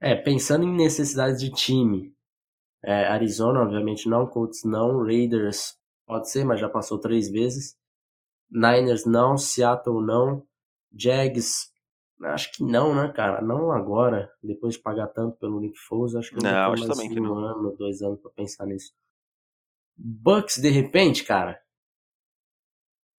É, 0.00 0.14
pensando 0.14 0.64
em 0.64 0.74
necessidades 0.74 1.40
de 1.40 1.50
time. 1.50 2.14
é, 2.82 3.06
Arizona, 3.08 3.60
obviamente 3.60 4.08
não. 4.08 4.26
Colts 4.26 4.64
não. 4.64 5.02
Raiders 5.04 5.76
pode 6.06 6.30
ser, 6.30 6.44
mas 6.44 6.60
já 6.60 6.68
passou 6.68 6.98
três 6.98 7.30
vezes. 7.30 7.76
Niners 8.50 9.04
não. 9.04 9.36
Seattle 9.36 10.00
não. 10.04 10.46
Jags, 10.92 11.70
acho 12.24 12.50
que 12.52 12.64
não, 12.64 12.94
né, 12.94 13.12
cara? 13.14 13.42
Não 13.42 13.70
agora. 13.70 14.32
Depois 14.42 14.74
de 14.74 14.80
pagar 14.80 15.08
tanto 15.08 15.36
pelo 15.38 15.60
Nick 15.60 15.78
Foles, 15.78 16.14
acho 16.14 16.30
que 16.30 16.42
Não, 16.42 16.50
não 16.50 16.72
acho 16.72 16.74
tem 16.82 16.86
mais 16.88 16.98
também 16.98 17.14
que 17.14 17.20
um 17.20 17.24
não. 17.24 17.34
ano, 17.38 17.76
dois 17.76 18.00
anos 18.02 18.20
pra 18.20 18.30
pensar 18.30 18.66
nisso. 18.66 18.92
Bucks, 19.96 20.56
de 20.56 20.70
repente, 20.70 21.22
cara. 21.24 21.60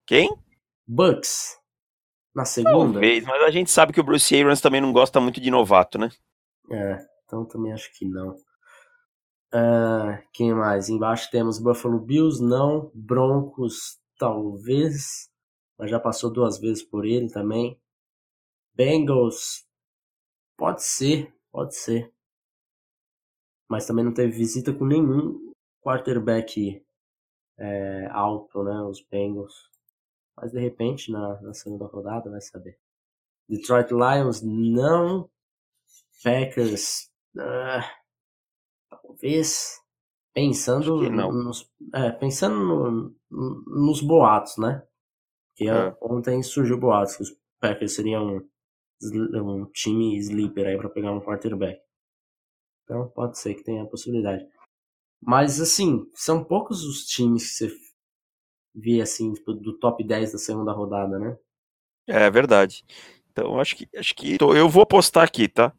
Quem? 0.06 0.36
Bucks. 0.86 1.56
Na 2.34 2.44
segunda. 2.44 2.94
Talvez, 2.94 3.24
mas 3.24 3.42
a 3.42 3.50
gente 3.50 3.70
sabe 3.70 3.92
que 3.92 4.00
o 4.00 4.04
Bruce 4.04 4.34
Arians 4.34 4.60
também 4.60 4.80
não 4.80 4.92
gosta 4.92 5.20
muito 5.20 5.40
de 5.40 5.50
novato, 5.50 5.98
né? 5.98 6.10
É, 6.72 7.06
então 7.24 7.44
também 7.44 7.72
acho 7.72 7.92
que 7.92 8.06
não. 8.06 8.36
Ah, 9.52 10.22
quem 10.32 10.54
mais? 10.54 10.88
Embaixo 10.88 11.30
temos 11.30 11.58
Buffalo 11.58 12.00
Bills, 12.00 12.42
não. 12.42 12.90
Broncos, 12.94 14.00
talvez. 14.18 15.30
Mas 15.78 15.90
já 15.90 16.00
passou 16.00 16.32
duas 16.32 16.58
vezes 16.58 16.82
por 16.82 17.04
ele 17.04 17.30
também. 17.30 17.78
Bengals, 18.74 19.66
pode 20.56 20.82
ser, 20.82 21.34
pode 21.50 21.76
ser. 21.76 22.10
Mas 23.68 23.86
também 23.86 24.04
não 24.04 24.14
teve 24.14 24.32
visita 24.32 24.72
com 24.72 24.86
nenhum 24.86 25.52
quarterback 25.82 26.82
é, 27.58 28.06
alto, 28.10 28.62
né? 28.62 28.80
Os 28.82 29.02
Bengals. 29.02 29.70
Mas 30.34 30.52
de 30.52 30.58
repente, 30.58 31.12
na, 31.12 31.38
na 31.42 31.52
segunda 31.52 31.84
rodada, 31.84 32.30
vai 32.30 32.40
saber. 32.40 32.78
Detroit 33.46 33.90
Lions, 33.90 34.40
não. 34.40 35.28
Packers, 36.22 37.10
ah, 37.38 37.90
talvez. 38.90 39.80
Pensando 40.34 41.10
nos, 41.10 41.70
é, 41.94 42.10
pensando 42.12 42.56
no- 42.56 43.16
no- 43.30 43.64
nos 43.86 44.00
boatos, 44.00 44.56
né? 44.58 44.82
Que 45.56 45.68
É. 45.68 45.96
ontem 46.02 46.42
surgiu 46.42 46.78
boatos 46.78 47.16
que 47.16 47.22
os 47.24 47.36
Packers 47.60 47.94
seriam 47.94 48.38
um, 48.38 49.62
um 49.62 49.66
time 49.72 50.16
sleeper 50.18 50.66
aí 50.68 50.78
para 50.78 50.90
pegar 50.90 51.12
um 51.12 51.20
quarterback. 51.20 51.80
Então 52.84 53.08
pode 53.10 53.38
ser 53.38 53.54
que 53.54 53.64
tenha 53.64 53.82
a 53.82 53.86
possibilidade. 53.86 54.46
Mas 55.22 55.60
assim, 55.60 56.06
são 56.14 56.44
poucos 56.44 56.84
os 56.84 57.06
times 57.06 57.50
que 57.50 57.56
você 57.68 57.76
vê 58.74 59.00
assim, 59.00 59.32
tipo, 59.34 59.52
do 59.54 59.78
top 59.78 60.04
10 60.04 60.32
da 60.32 60.38
segunda 60.38 60.72
rodada, 60.72 61.18
né? 61.18 61.36
É 62.08 62.30
verdade. 62.30 62.84
Então, 63.30 63.58
acho 63.60 63.76
que 63.76 63.88
acho 63.96 64.14
que 64.14 64.36
eu 64.40 64.68
vou 64.68 64.82
apostar 64.82 65.24
aqui, 65.24 65.48
tá? 65.48 65.72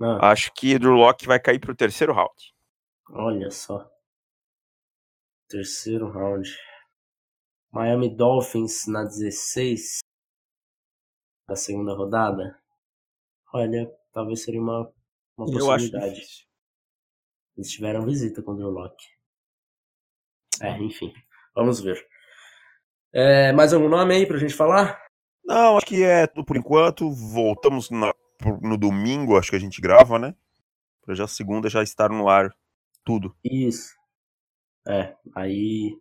Ah, 0.00 0.30
Acho 0.30 0.52
que 0.52 0.78
Drew 0.78 0.94
Locke 0.94 1.26
vai 1.26 1.38
cair 1.40 1.58
pro 1.60 1.74
terceiro 1.74 2.12
round. 2.12 2.34
olha 3.10 3.50
só. 3.50 3.88
Terceiro 5.48 6.10
round. 6.10 6.48
Miami 7.72 8.14
Dolphins 8.14 8.86
na 8.86 9.04
16 9.04 9.98
da 11.48 11.56
segunda 11.56 11.94
rodada. 11.94 12.60
Olha, 13.52 13.88
talvez 14.12 14.42
seria 14.42 14.60
uma, 14.60 14.92
uma 15.36 15.46
Eu 15.48 15.66
possibilidade. 15.66 16.48
Eles 17.56 17.70
tiveram 17.70 18.04
visita 18.04 18.42
com 18.42 18.52
o 18.52 18.56
Drew 18.56 18.70
Locke. 18.70 19.04
É, 20.60 20.76
enfim. 20.78 21.12
Vamos 21.54 21.80
ver. 21.80 22.04
É, 23.12 23.52
mais 23.52 23.72
algum 23.72 23.88
nome 23.88 24.14
aí 24.14 24.26
pra 24.26 24.38
gente 24.38 24.54
falar? 24.54 25.00
Não, 25.44 25.76
acho 25.76 25.86
que 25.86 26.02
é 26.02 26.26
tudo 26.26 26.44
por 26.44 26.56
enquanto. 26.56 27.10
Voltamos 27.12 27.90
na- 27.90 28.14
no 28.62 28.76
domingo, 28.76 29.36
acho 29.36 29.50
que 29.50 29.56
a 29.56 29.60
gente 29.60 29.80
grava, 29.80 30.18
né? 30.18 30.34
Pra 31.02 31.14
já 31.14 31.26
segunda 31.26 31.68
já 31.68 31.82
estar 31.82 32.08
no 32.08 32.28
ar 32.28 32.54
tudo. 33.04 33.36
Isso. 33.44 33.94
É, 34.86 35.14
aí. 35.34 35.98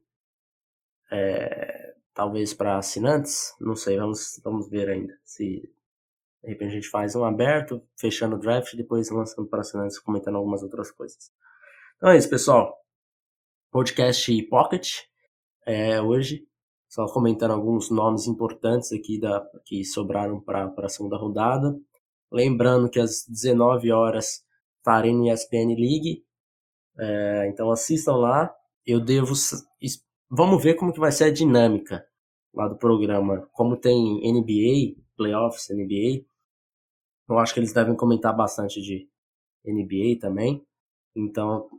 é, 1.12 1.94
talvez 2.14 2.54
para 2.54 2.78
assinantes, 2.78 3.54
não 3.60 3.76
sei, 3.76 3.98
vamos, 3.98 4.40
vamos 4.44 4.70
ver 4.70 4.90
ainda. 4.90 5.18
Se 5.24 5.62
de 6.44 6.50
repente 6.50 6.72
a 6.72 6.76
gente 6.76 6.90
faz 6.90 7.16
um 7.16 7.24
aberto, 7.24 7.82
fechando 7.98 8.36
o 8.36 8.40
draft, 8.40 8.76
depois 8.76 9.10
lançando 9.10 9.48
para 9.48 9.62
assinantes, 9.62 10.00
comentando 10.00 10.36
algumas 10.36 10.62
outras 10.62 10.92
coisas. 10.92 11.32
Então 11.98 12.10
é 12.10 12.18
isso, 12.18 12.30
pessoal. 12.30 12.78
Podcast 13.72 14.44
Pocket 14.44 14.90
é, 15.66 16.02
hoje. 16.02 16.46
Só 16.90 17.08
comentando 17.08 17.52
alguns 17.52 17.90
nomes 17.90 18.28
importantes 18.28 18.92
aqui 18.92 19.20
da, 19.20 19.44
que 19.66 19.84
sobraram 19.84 20.40
para 20.40 20.72
a 20.78 20.90
segunda 20.90 21.18
rodada. 21.18 21.76
Lembrando 22.34 22.90
que 22.90 23.00
às 23.00 23.26
19 23.30 23.92
horas 23.94 24.44
estarei 24.80 25.14
no 25.14 25.28
ESPN 25.32 25.76
League. 25.76 26.26
É, 27.00 27.48
então 27.50 27.72
assistam 27.72 28.16
lá. 28.18 28.54
Eu 28.86 29.00
devo. 29.00 29.34
Vamos 30.30 30.64
ver 30.64 30.76
como 30.76 30.92
que 30.94 31.00
vai 31.00 31.12
ser 31.12 31.26
a 31.26 31.32
dinâmica 31.34 32.06
lá 32.54 32.68
do 32.68 32.78
programa. 32.78 33.48
Como 33.52 33.78
tem 33.78 34.20
NBA, 34.24 35.02
playoffs, 35.16 35.70
NBA. 35.70 36.26
Eu 37.30 37.40
acho 37.40 37.54
que 37.54 37.60
eles 37.60 37.74
devem 37.74 37.96
comentar 37.96 38.36
bastante 38.36 38.82
de 38.82 39.08
NBA 39.66 40.20
também. 40.20 40.64
Então, 41.16 41.70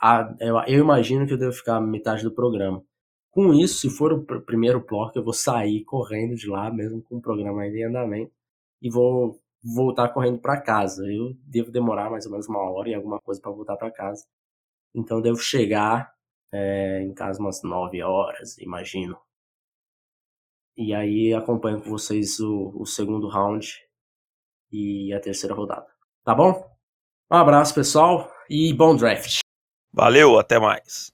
a- 0.00 0.34
eu, 0.40 0.56
eu 0.66 0.80
imagino 0.80 1.26
que 1.26 1.32
eu 1.34 1.38
devo 1.38 1.52
ficar 1.52 1.80
metade 1.80 2.22
do 2.24 2.32
programa. 2.32 2.82
Com 3.30 3.54
isso, 3.54 3.78
se 3.78 3.90
for 3.90 4.12
o 4.12 4.24
pr- 4.24 4.40
primeiro 4.40 4.84
bloco, 4.86 5.18
eu 5.18 5.24
vou 5.24 5.32
sair 5.34 5.84
correndo 5.84 6.34
de 6.36 6.48
lá, 6.48 6.70
mesmo 6.72 7.02
com 7.02 7.16
o 7.18 7.22
programa 7.22 7.62
ainda 7.62 7.78
em 7.78 7.84
andamento, 7.84 8.32
e 8.82 8.90
vou 8.90 9.40
voltar 9.62 10.08
correndo 10.10 10.38
para 10.40 10.60
casa. 10.60 11.04
Eu 11.06 11.34
devo 11.44 11.70
demorar 11.70 12.10
mais 12.10 12.26
ou 12.26 12.32
menos 12.32 12.48
uma 12.48 12.60
hora 12.70 12.88
e 12.88 12.94
alguma 12.94 13.20
coisa 13.20 13.40
para 13.40 13.50
voltar 13.50 13.76
para 13.76 13.90
casa. 13.90 14.24
Então, 14.94 15.18
eu 15.18 15.22
devo 15.22 15.38
chegar 15.38 16.12
é, 16.52 17.02
em 17.02 17.14
casa 17.14 17.40
umas 17.40 17.62
9 17.62 18.02
horas, 18.02 18.58
imagino. 18.58 19.18
E 20.76 20.94
aí 20.94 21.34
acompanho 21.34 21.82
com 21.82 21.90
vocês 21.90 22.40
o, 22.40 22.72
o 22.74 22.86
segundo 22.86 23.28
round 23.28 23.68
e 24.72 25.12
a 25.12 25.20
terceira 25.20 25.54
rodada. 25.54 25.86
Tá 26.24 26.34
bom? 26.34 26.70
Um 27.30 27.36
abraço, 27.36 27.74
pessoal, 27.74 28.30
e 28.48 28.72
bom 28.72 28.96
draft. 28.96 29.40
Valeu, 29.92 30.38
até 30.38 30.58
mais. 30.58 31.12